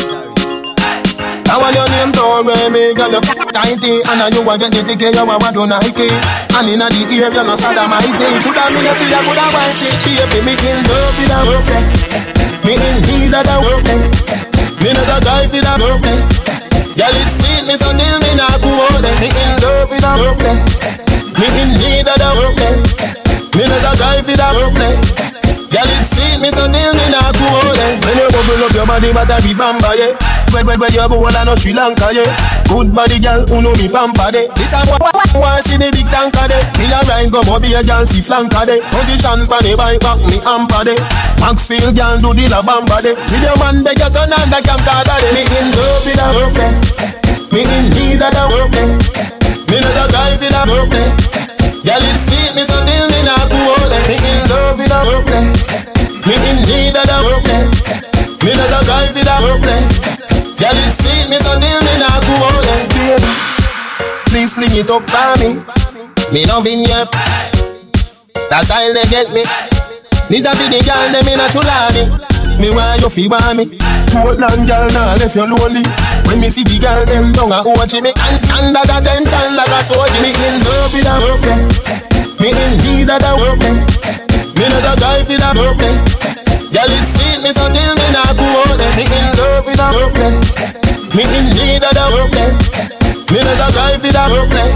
[1.47, 3.23] I want your name to where me girl you
[3.55, 6.11] tighty And you want get the ticket you want to Nike
[6.53, 8.03] And inna the ear you no sodomite
[8.43, 9.95] Coulda me a tea, coulda wife it.
[10.03, 11.87] Baby me in love with a girlfriend.
[12.67, 14.03] Me in need of a girlfriend.
[14.83, 16.21] Me not a guy for a girlfriend.
[16.99, 20.11] Girl it's sweet me so till me not go out Me in love with a
[20.19, 20.59] girlfriend.
[21.39, 22.85] Me in need of a girlfriend.
[23.55, 25.27] Me not a guy for a girlfriend
[25.67, 28.87] Girl, it's sweet, me so till me not go out When you bubble up your
[28.87, 30.15] body, but I be bamba, yeah.
[30.55, 32.27] Where, where, where you go, all I know Sri Lanka, yeah.
[32.71, 34.47] Good body, girl, who know me pampa, de.
[34.55, 36.57] This a what, see me big tanker, de.
[36.79, 38.79] Me a rhyme, come up, be girl, see flanker, de.
[38.95, 40.95] Position, pan the bike, back me hamper, de.
[41.43, 43.11] Maxfield, girl, do the la bamba, de.
[43.27, 45.27] Video man, they get on and the camcorder, de.
[45.35, 46.75] Me in love with a girlfriend
[47.51, 48.95] Me in need of a girlfriend
[49.69, 51.11] Me not a guy for a girlfriend
[51.83, 54.99] Girl, it's sweet, me so till me not go out Me in love with a
[55.03, 55.56] girlfriend
[56.27, 57.71] Me in need of a girlfriend
[58.43, 59.87] Me not a guy for a girlfriend
[60.59, 63.31] Girl, it's sweet, me so till me not go out Baby,
[64.27, 65.55] please fling it up for me.
[66.35, 67.03] Me loving you
[68.51, 69.47] That's how they get me.
[70.27, 72.03] These are for the girl, them in a chulani
[72.59, 73.79] Me want you feel want me?
[74.11, 75.87] Portland girl, nah left you lonely.
[76.27, 78.11] When me see the girl, them down a watch me.
[78.11, 80.19] And stand like a tension like a soldier.
[80.19, 81.63] Me in love with a girlfriend
[82.43, 84.26] Me in need of a girlfriend
[84.57, 86.01] Me not a guy for a girlfriend
[86.73, 89.87] Girl, it's sweet, me so till me not go out Me in love with a
[89.93, 90.37] girlfriend
[91.13, 92.57] Me in need of a girlfriend
[93.29, 94.73] Me not a guy for a girlfriend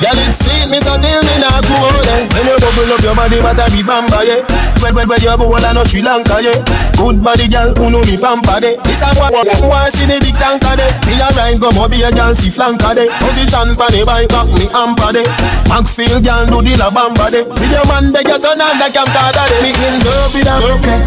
[0.00, 3.12] Girl, it's sweet, me so till me not go out When you bubble up your
[3.12, 4.40] body, but I be bamba, yeah.
[4.80, 6.56] When, when, when you go all know Sri Lanka, yeah.
[6.96, 8.82] Good body, girl, who know me pampa, de eh.
[8.88, 11.92] This a what, what, what, see the big tanker, de Me a ride, come up,
[11.92, 15.22] be a girl, see flanker, de Position, pan the bike, back me hamper, de
[15.68, 19.44] Maxfield, girl, do the la bamba, de Video man, they get on and the camcorder,
[19.52, 21.04] de Me in love with a girlfriend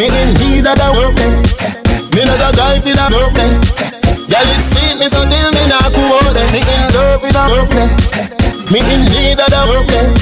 [0.00, 1.44] Me in need of a girlfriend
[2.16, 3.60] Me not a guy for a girlfriend
[4.26, 7.44] Girl, it's sweet, me so till me not go out Me in love with a
[7.46, 7.94] girlfriend
[8.74, 10.18] Me in need of a girlfriend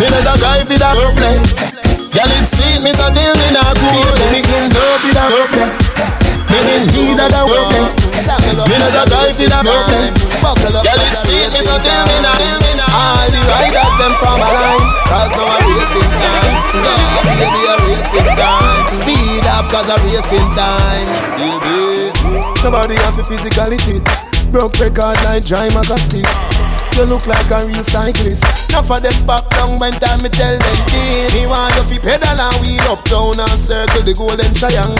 [0.00, 1.44] Me not a guy for a girlfriend
[2.16, 5.24] Girl, it's sweet, me so till me not go out Me in love with a
[5.28, 5.72] girlfriend
[6.48, 7.92] Me in need of a girlfriend
[8.72, 12.40] Me not a guy for a girlfriend Girl, it's sweet, me so till me not
[12.96, 14.86] All the riders, them from a line.
[15.04, 16.56] Cause now a racing time.
[16.80, 18.88] God, baby, a racing time.
[18.88, 21.08] Speed off cause a racing time.
[21.36, 21.95] Baby
[22.62, 23.78] Nobody have to physically
[24.50, 26.24] Broke record like dry magazine
[26.96, 28.72] You look like a real cyclist.
[28.72, 31.28] Enough of them back down when time me tell them this.
[31.36, 34.96] Me want you fi pedal and wheel up down and circle the golden triangle.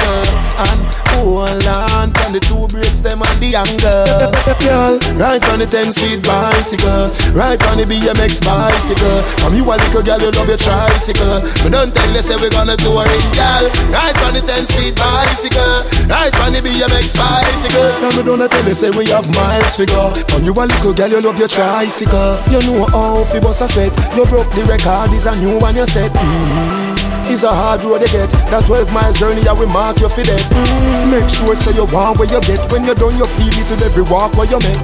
[0.60, 0.84] And
[1.16, 4.28] hold on from the two brakes them and the angle.
[4.60, 7.16] Girl, ride on the 10 speed bicycle.
[7.32, 9.24] Right on the BMX bicycle.
[9.40, 11.40] From you a little girl you love your tricycle.
[11.64, 13.72] But don't tell you say we gonna tour it girl.
[13.88, 15.80] Right on the 10 speed bicycle.
[16.12, 17.88] Right on the BMX bicycle.
[18.04, 21.08] Tell me don't tell you say we have miles figure From you a little girl
[21.08, 23.94] you love your tricycle You know how fi bust a sweat.
[24.18, 26.10] You broke the record is a new one you set.
[26.10, 27.30] Mm-hmm.
[27.30, 28.26] It's a hard road you get.
[28.50, 31.14] That 12 mile journey I will mark you for that mm-hmm.
[31.14, 32.58] Make sure say you want where you get.
[32.74, 34.82] When you're done you feel it in every walk where you make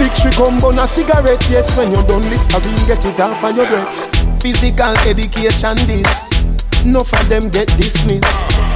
[0.00, 1.44] Victory come on a cigarette.
[1.52, 3.92] Yes when you're done Listerine get it off of your breath.
[4.40, 6.47] Physical education this
[6.84, 8.24] Enough of them get dismissed.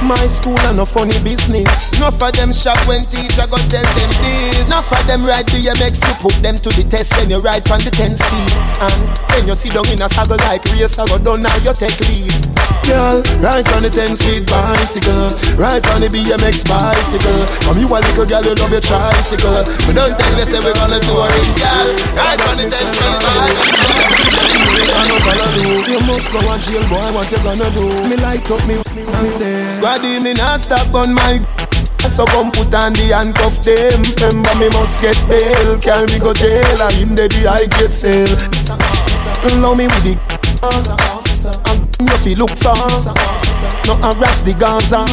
[0.03, 1.95] My school and no funny business.
[1.95, 4.67] Enough of them shock when teacher go tell them this.
[4.67, 7.79] Enough of them ride BMX, you put them to the test when you ride from
[7.79, 8.51] the 10 speed.
[8.83, 8.99] And
[9.31, 11.95] then you sit down in a saddle like race, I go down now you take
[12.11, 12.35] lead.
[12.83, 15.31] Girl, ride on the 10 speed bicycle.
[15.55, 17.47] Ride on the BMX bicycle.
[17.63, 19.63] From you a little girl, you love your tricycle.
[19.87, 21.87] But don't tell me say we gonna tour it, girl.
[22.11, 24.43] Ride on the 10 speed bicycle.
[25.87, 27.07] You must go and jail, boy.
[27.15, 27.92] What you gonna do?
[28.09, 31.39] Me light up me and say Squaddy me not stop on my
[32.09, 34.03] so come put on the handcuff them.
[34.19, 35.79] Remember me must get bail.
[35.79, 38.29] Carry me go jail And him the I get sale.
[39.61, 40.13] Love me with the
[41.71, 42.75] And you feel look for
[43.87, 45.05] No harass the Gaza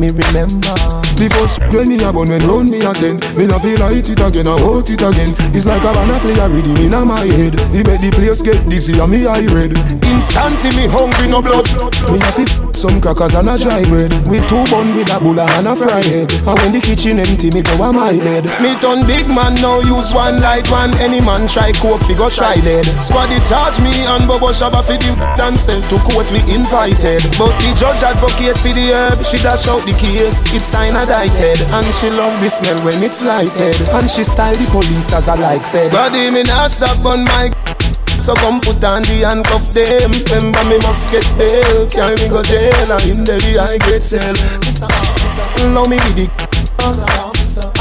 [0.00, 0.74] me remember.
[1.16, 4.08] The first when me a bun when round me a ten, me no feel like
[4.08, 5.36] it again, I want it again.
[5.52, 7.54] It's like a banana play a rhythm in my head.
[7.70, 9.76] He make the place get dizzy and me eye red.
[10.08, 11.68] Instantly me hungry no blood.
[12.10, 14.10] Me a fi some crackers and a dry bread.
[14.26, 16.32] With two bun with a bulla and a fry head.
[16.48, 18.48] And when the kitchen empty, me go a my bed.
[18.64, 20.90] Me turn big man now use one light one.
[20.98, 22.88] Any man try coke fi go try lead.
[22.98, 27.22] Squaddy charge me and Bobo Shabba fi the sell to court we invited.
[27.38, 29.22] But the judge advocate for the herb.
[29.22, 30.40] She dash out the case.
[30.54, 31.60] It's sign indicted.
[31.72, 33.76] And she love the smell when it's lighted.
[33.90, 35.90] And she style the police as I like said.
[35.90, 37.50] Squaddy me not stop on my
[38.22, 42.40] so come put on the handcuff them Remember me must get bail Carry me go
[42.44, 44.22] jail And in the I get cell
[45.74, 46.30] Now me with the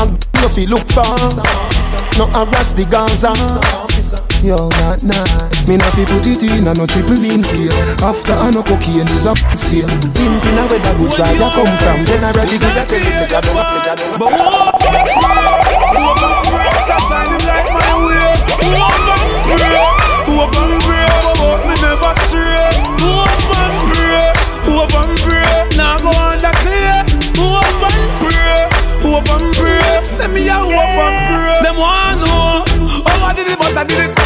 [0.01, 1.05] And no fi look for
[2.17, 5.21] No harass the Gaza Yo, not nah.
[5.69, 7.69] Me no fi put it in a no triple beam scale.
[8.01, 9.85] After a no cocaine is a sale
[10.17, 12.01] Thinking a where the good drive ya come from.
[12.09, 14.81] Generally good a tell me say ya don't say ya don't But walk
[16.89, 18.33] That shining like my way.
[20.25, 21.05] Hope and pray.
[21.37, 22.65] But me never stray
[22.97, 24.25] Hope and pray.
[24.65, 25.53] Hope and pray.
[25.77, 26.09] Now go
[26.41, 26.97] the clear.
[27.37, 28.65] Hope and pray.
[29.05, 30.01] Hope and pray.
[30.01, 31.61] Send me a hope and pray.
[31.61, 32.65] Them want know.
[33.05, 34.20] Oh I did it but I did it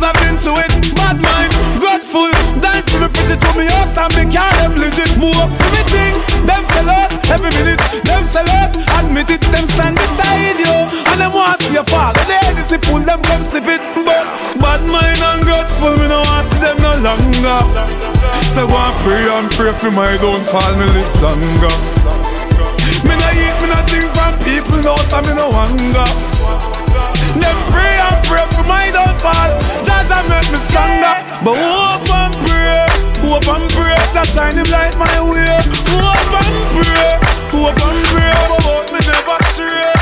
[0.00, 0.72] times I've been to it.
[0.96, 2.30] Bad mind, grateful.
[2.60, 5.12] Dying for me fridge to me house and me car them legit.
[5.20, 7.80] Move up for me things Them sell out every minute.
[8.04, 10.76] Them sell out Admit it Them stand beside you.
[11.12, 14.24] And them want to see you fall they see pull them come sip it But
[14.60, 17.60] bad mind and grateful Me no want see them no longer.
[18.52, 21.76] So and pray and pray for my downfall Me live longer.
[23.04, 26.08] Me no eat, me no think from people No, so me no hunger.
[27.38, 29.50] Them pray and pray for my downfall
[30.14, 31.14] and make me stronger.
[31.42, 32.86] But hope and pray
[33.26, 35.58] Hope and pray To shine him light my way.
[35.90, 37.10] Hope and pray
[37.50, 39.99] Hope and pray But me never stray,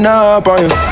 [0.00, 0.91] up on you.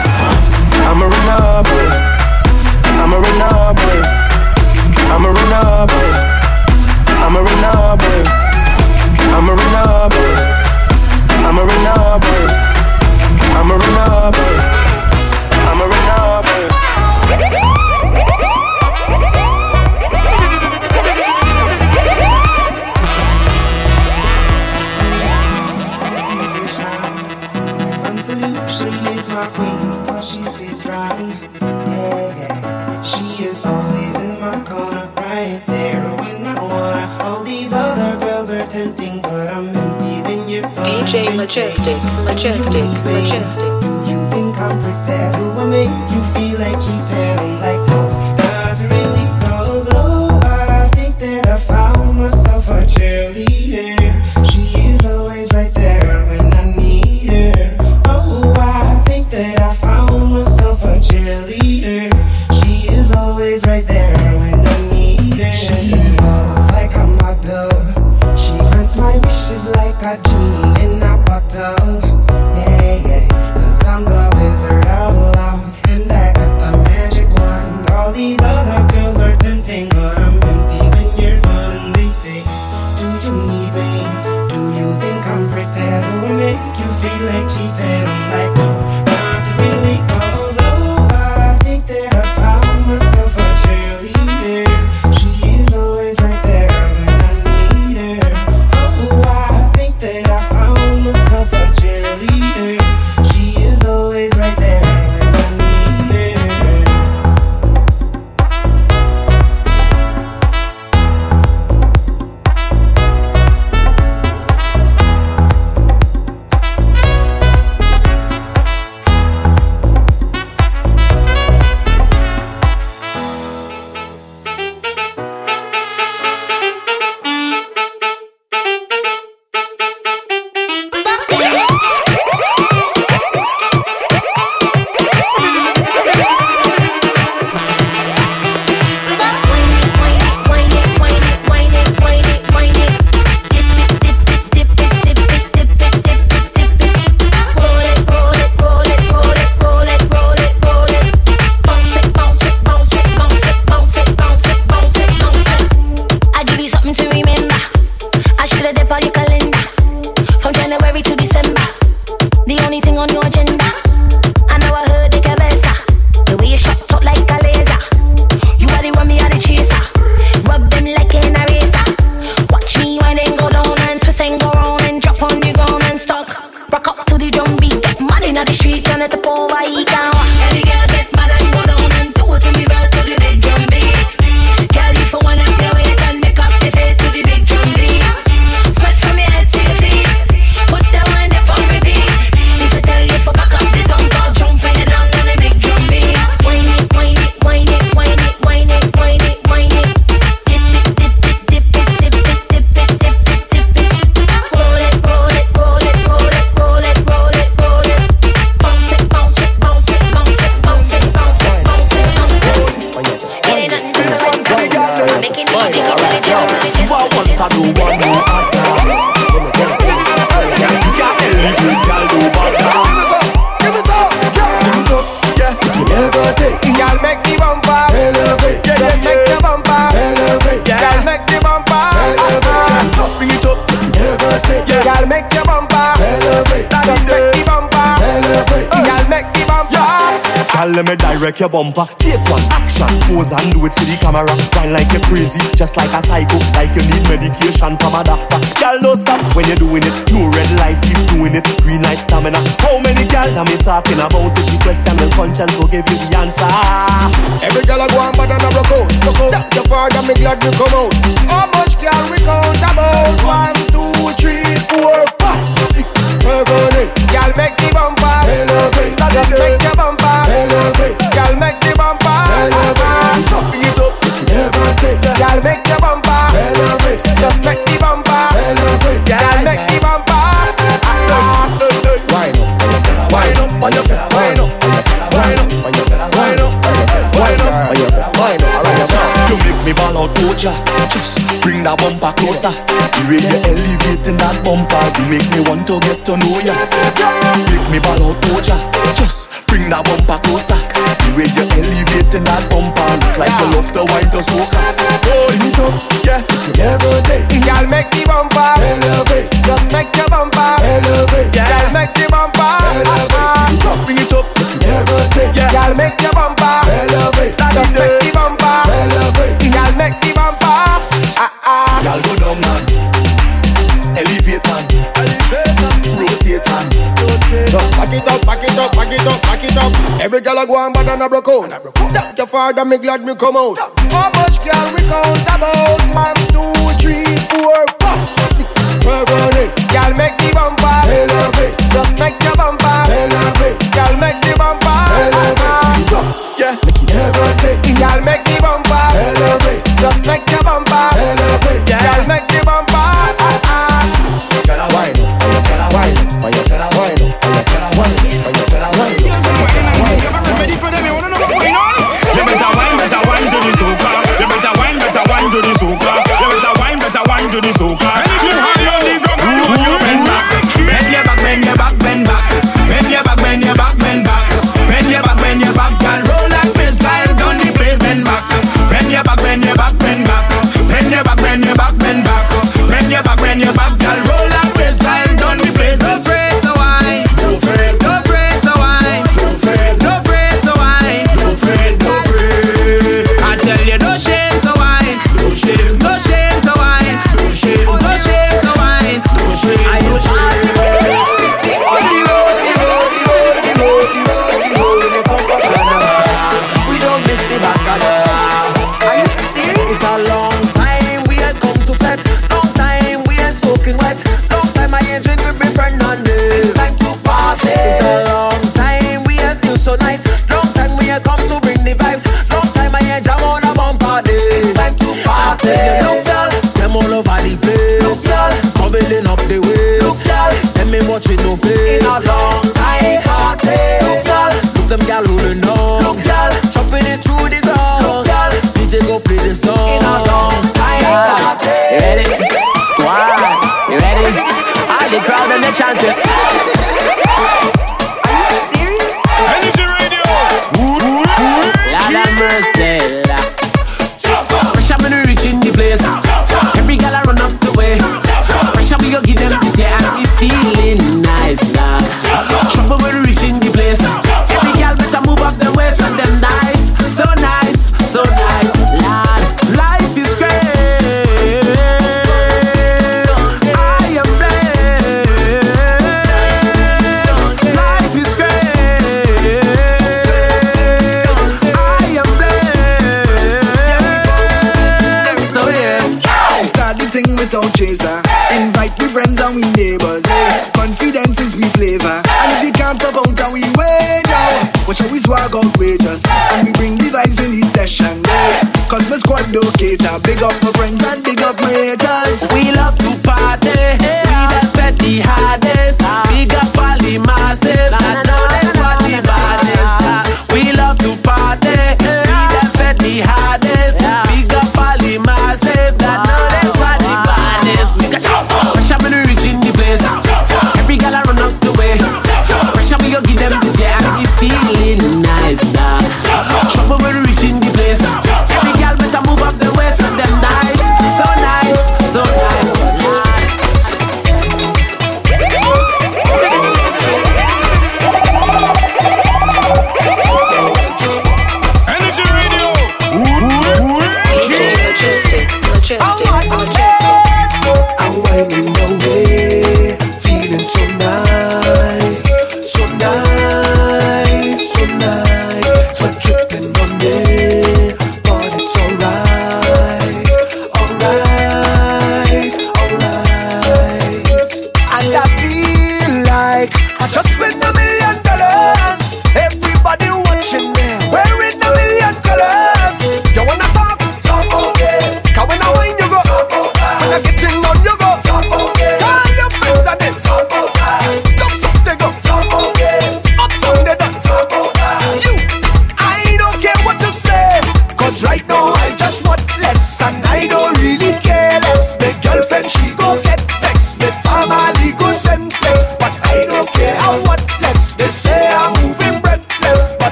[331.51, 333.80] Thank your father, me glad me come out.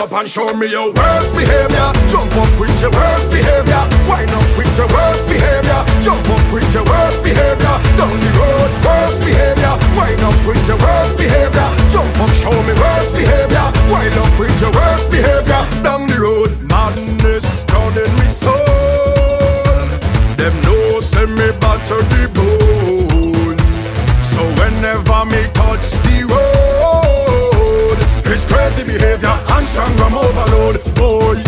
[0.00, 1.90] up and show me your worst behavior.
[2.10, 3.82] Jump up with your worst behavior.
[4.06, 5.80] Wind up with your worst behavior.
[6.02, 7.76] Jump up with your worst behavior.
[7.98, 9.74] Down the road, worst behavior.
[9.98, 11.68] Wind up with your worst behavior.
[11.90, 13.66] Jump up, show me worst behavior.
[13.90, 15.62] Wind up with your worst behavior.
[15.82, 18.54] Down the road, madness turning me soul.
[20.38, 23.58] Them no send me back to the bone.
[24.30, 29.47] So whenever me touch the road, it's crazy behavior
[29.98, 31.42] program overload, boy.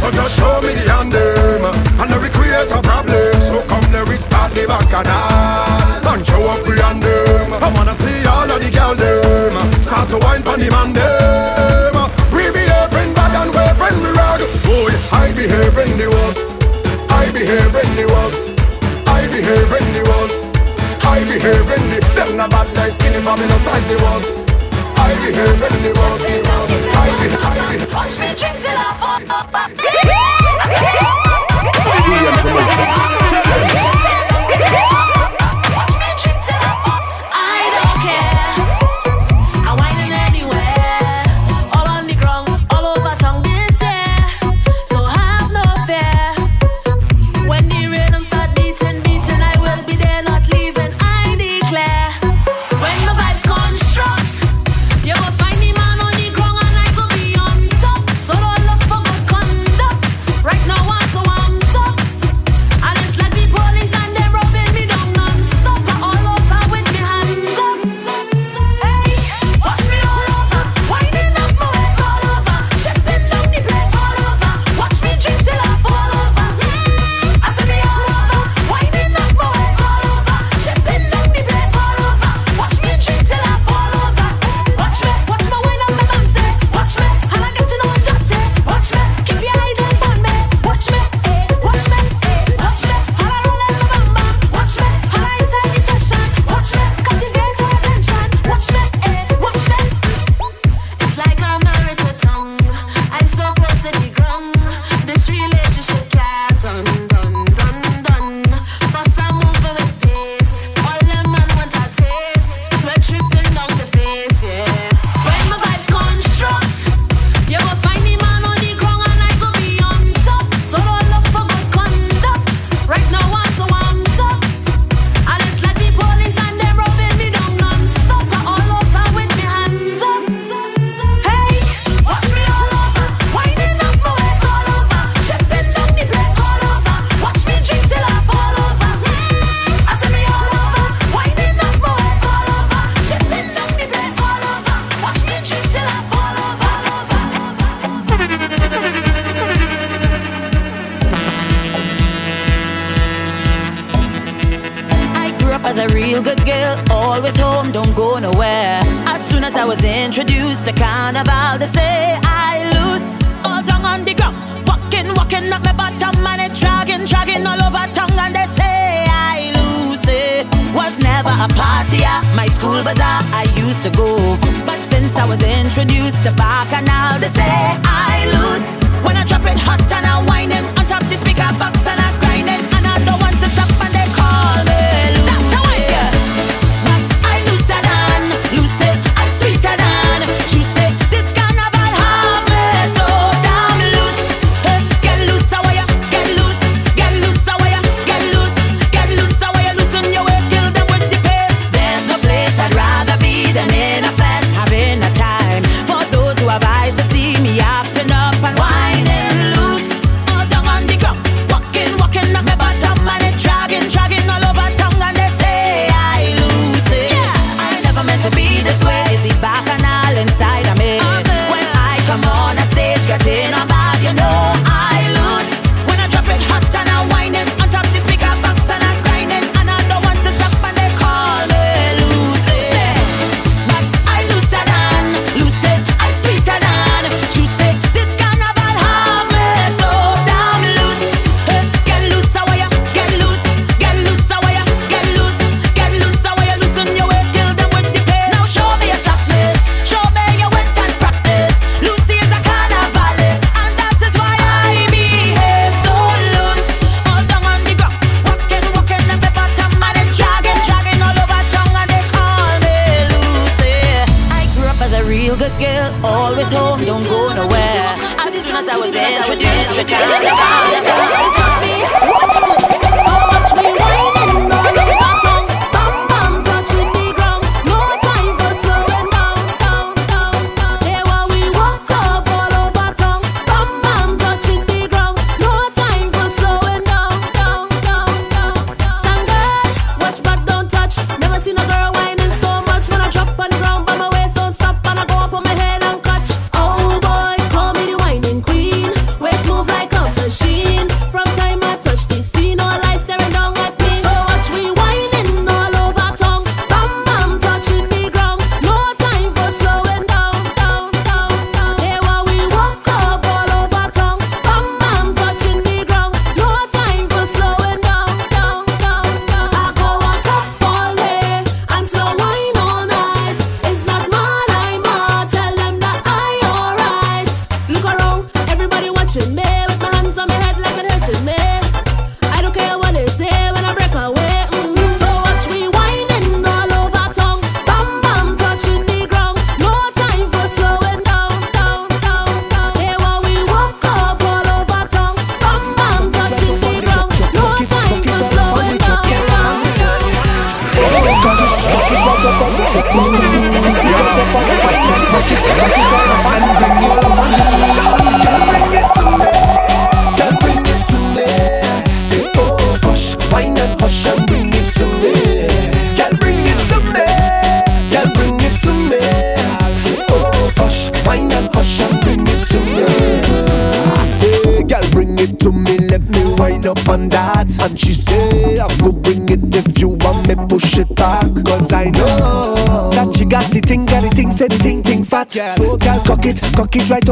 [0.00, 3.32] So just show me the hand and then we create a problem.
[3.42, 7.52] So come there, we start the bacchanal, and show up we hand them.
[7.52, 11.94] I wanna see all of the girl them start to wine pon the man them.
[12.32, 14.92] We behaving bad and we friend we rag, boy.
[15.12, 16.46] I behave behaving the worst.
[17.10, 18.42] I behave behaving the worst.
[19.06, 20.40] I behave behaving the worst.
[21.04, 24.32] I behave behaving the them not bad like skinny, but me no size the worst.
[24.98, 27.01] I behaving the worst.
[27.22, 29.22] Watch me drink till I fall.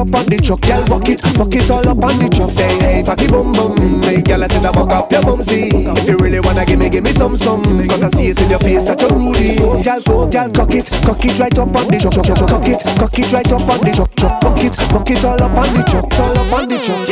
[0.00, 2.50] up on the truck, girl, walk it, walk it all up on the truck.
[2.50, 5.68] Say, hey, fatty bum bum, hey, girl, I said I walk up your bumsy.
[5.68, 8.48] If you really wanna give me, give me some some, cause I see it in
[8.48, 9.56] your face that you're rudy.
[9.60, 12.80] So, girl, so, girl, cock it, cock it right up on the truck, cock it,
[12.80, 15.68] cock it right up on the truck, truck, cock it, cock it all up on
[15.76, 17.09] the truck, all up on the truck.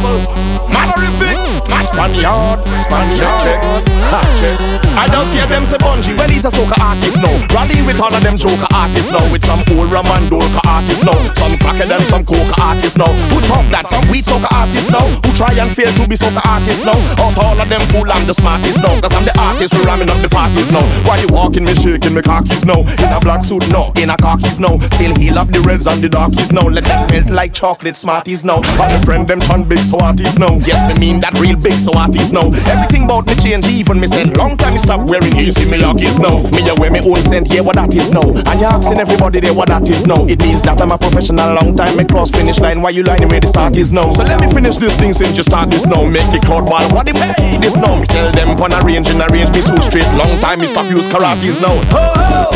[0.00, 3.16] Manorific, Spaniard, Spaniard.
[3.16, 4.77] Check, check, ha, check.
[4.98, 6.18] I just hear them say Bunji.
[6.18, 7.30] Well, he's a soca artist now.
[7.54, 9.22] Rally with all of them joker artists now.
[9.30, 11.14] With some old Raman Dolka artists now.
[11.38, 13.06] Some cracker them, some coca artists now.
[13.30, 13.86] Who talk that?
[13.86, 15.06] Some weed soca artists now.
[15.22, 16.98] Who try and fail to be soca artists now.
[17.22, 18.98] Out all of them fool, I'm the smartest now.
[18.98, 20.82] Cause I'm the artist who ramming up the parties now.
[21.06, 22.82] Why you walking me shaking me khakis now?
[22.82, 24.82] In a black suit no, in a khakis now.
[24.98, 26.66] Still heal up the reds and the darkies now.
[26.66, 28.66] Let them melt like chocolate smarties now.
[28.82, 30.58] All the friend them turn big so artists now.
[30.66, 32.50] Yes, me mean that real big so artists now.
[32.66, 34.34] Everything about me change, even me send.
[34.36, 36.40] Long time me stop wearing easy me lockies now.
[36.56, 38.24] Me a wear me own scent, yeah what that is now.
[38.24, 40.24] And you asking everybody there what that is now.
[40.24, 41.52] It means that I'm a professional.
[41.52, 42.80] Long time me cross finish line.
[42.80, 44.08] Why you lining where the start is now?
[44.08, 46.08] So let me finish this thing since you start this now.
[46.08, 46.88] Make the crowd ball.
[46.96, 48.00] What the pay this now?
[48.00, 50.08] Me tell them on a range in a range me so straight.
[50.16, 51.76] Long time me stop use karates now.
[51.92, 52.48] Ho, ho.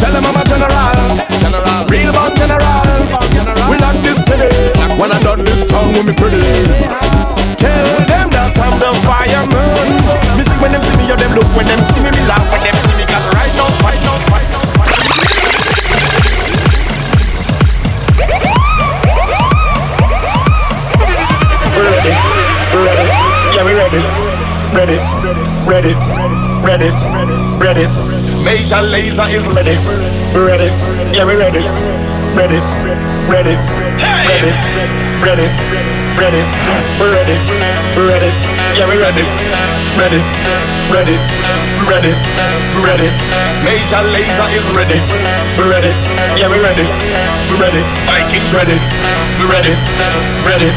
[0.00, 0.96] Tell them I'm a general.
[1.36, 1.84] General.
[1.92, 3.68] Real born general.
[3.68, 4.48] We lock this city.
[4.96, 7.15] When I done this tongue with me pretty.
[7.56, 9.56] Tell them that I'm the fireman.
[10.44, 12.60] See when them see me, or them look when them see me, me laugh when
[12.60, 13.04] them see me.
[13.08, 14.62] Cause right now, right now, right now,
[21.76, 22.12] Ready,
[22.72, 23.06] ready,
[23.52, 24.00] yeah we ready,
[24.72, 24.96] ready,
[25.64, 25.92] ready,
[26.64, 27.46] ready, ready.
[27.58, 27.86] Ready
[28.44, 29.76] Major Lazer is ready,
[30.36, 30.68] ready,
[31.16, 31.60] yeah we ready,
[32.36, 32.60] ready,
[33.26, 33.56] ready, ready,
[33.96, 34.85] ready,
[35.22, 35.48] ready,
[36.18, 36.42] ready, ready,
[37.00, 37.36] we're ready.
[37.96, 38.28] We're ready,
[38.76, 39.24] yeah we're ready,
[39.96, 40.20] ready,
[40.92, 41.16] ready,
[41.88, 42.12] ready,
[42.84, 43.08] ready.
[43.64, 45.00] Major Lazer is ready,
[45.56, 45.92] we're ready,
[46.36, 46.84] yeah we're ready,
[47.56, 47.82] ready.
[48.04, 48.76] Vikings ready,
[49.40, 49.72] we're ready,
[50.44, 50.70] ready,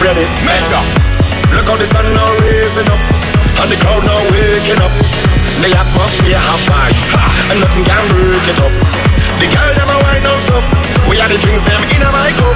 [0.00, 0.24] ready.
[0.48, 0.80] Major.
[1.52, 3.00] Look how the sun now raising up
[3.62, 4.90] And the crowd now waking up
[5.62, 7.06] The atmosphere have vibes
[7.50, 8.74] And nothing can break it up
[9.38, 10.85] The girl them a wine non-stop
[11.16, 12.52] We are the drinks them in my cup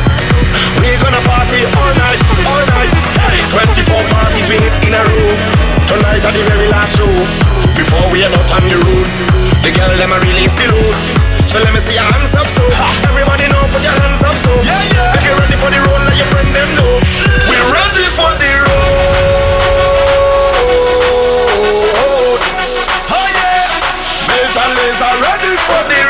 [0.84, 2.92] We gonna party all night, all night.
[3.32, 5.32] Hey, 24 parties we hit in a row.
[5.88, 7.08] Tonight are the very last show.
[7.72, 9.08] Before we are out on the road.
[9.64, 10.92] The girl them a release the load.
[11.48, 12.60] So let me see your hands up so.
[13.08, 14.52] Everybody know put your hands up so.
[14.60, 15.16] Yeah, yeah.
[15.16, 17.00] If you're ready for the road let your friend them know.
[17.48, 20.00] We're ready for the road.
[23.08, 23.72] Oh yeah.
[24.28, 26.09] Major Lazer ready for the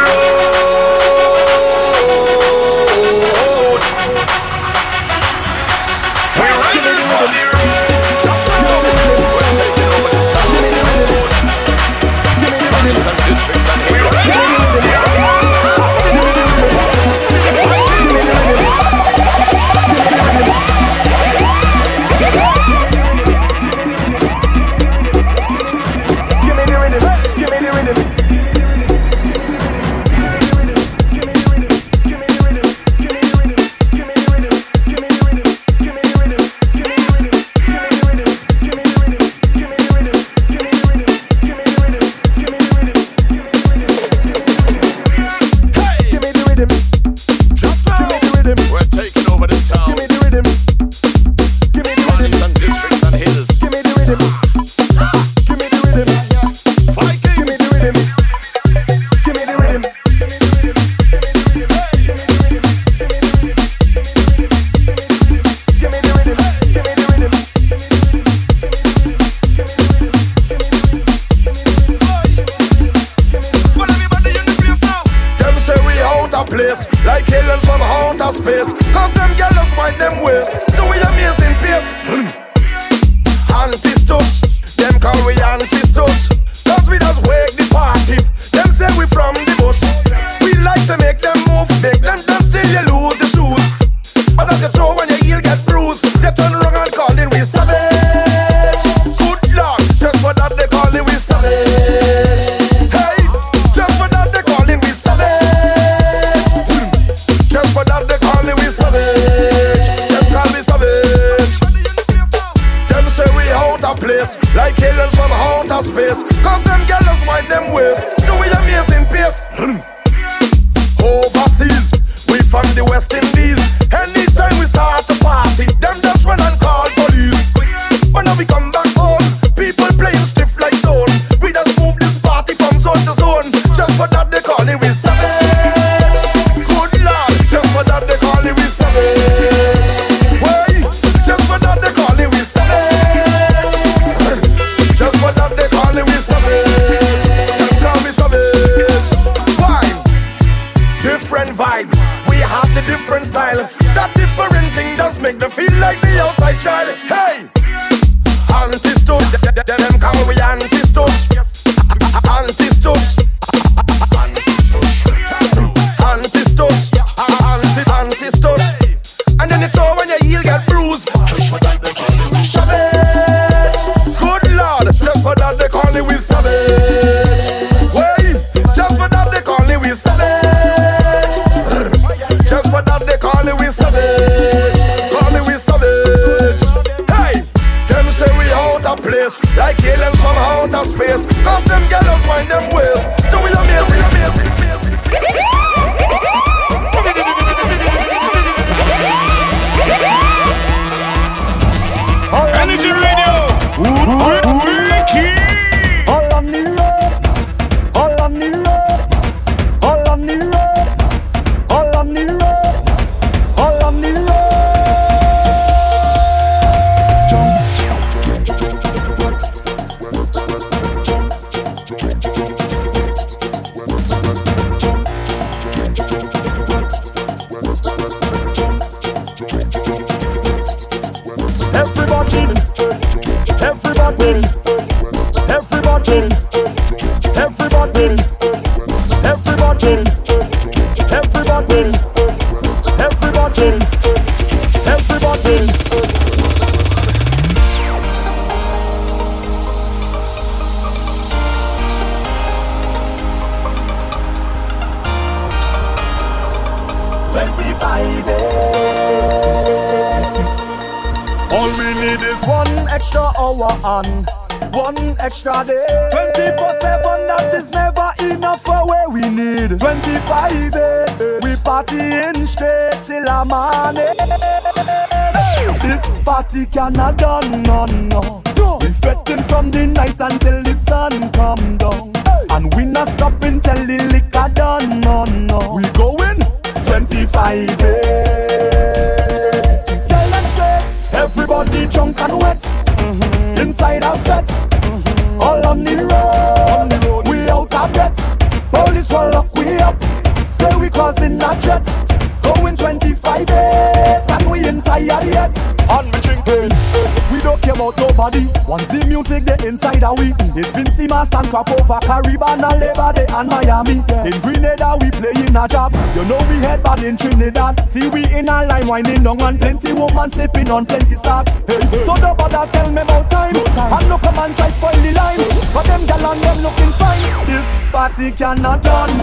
[311.53, 314.05] Over Caribbean and Labor Day and Miami.
[314.09, 314.25] Yeah.
[314.27, 315.93] In Grenada we play in a job.
[316.15, 317.89] You know we head back in Trinidad.
[317.89, 321.51] See we in a line winding down and plenty woman sipping on plenty stocks.
[321.67, 322.05] Hey, hey.
[322.07, 323.53] So don't bother tell me about time.
[323.53, 323.93] No time.
[323.93, 325.39] And look come and try spoil the line.
[325.75, 327.47] But them gal and them looking fine.
[327.47, 329.20] This party cannot turn.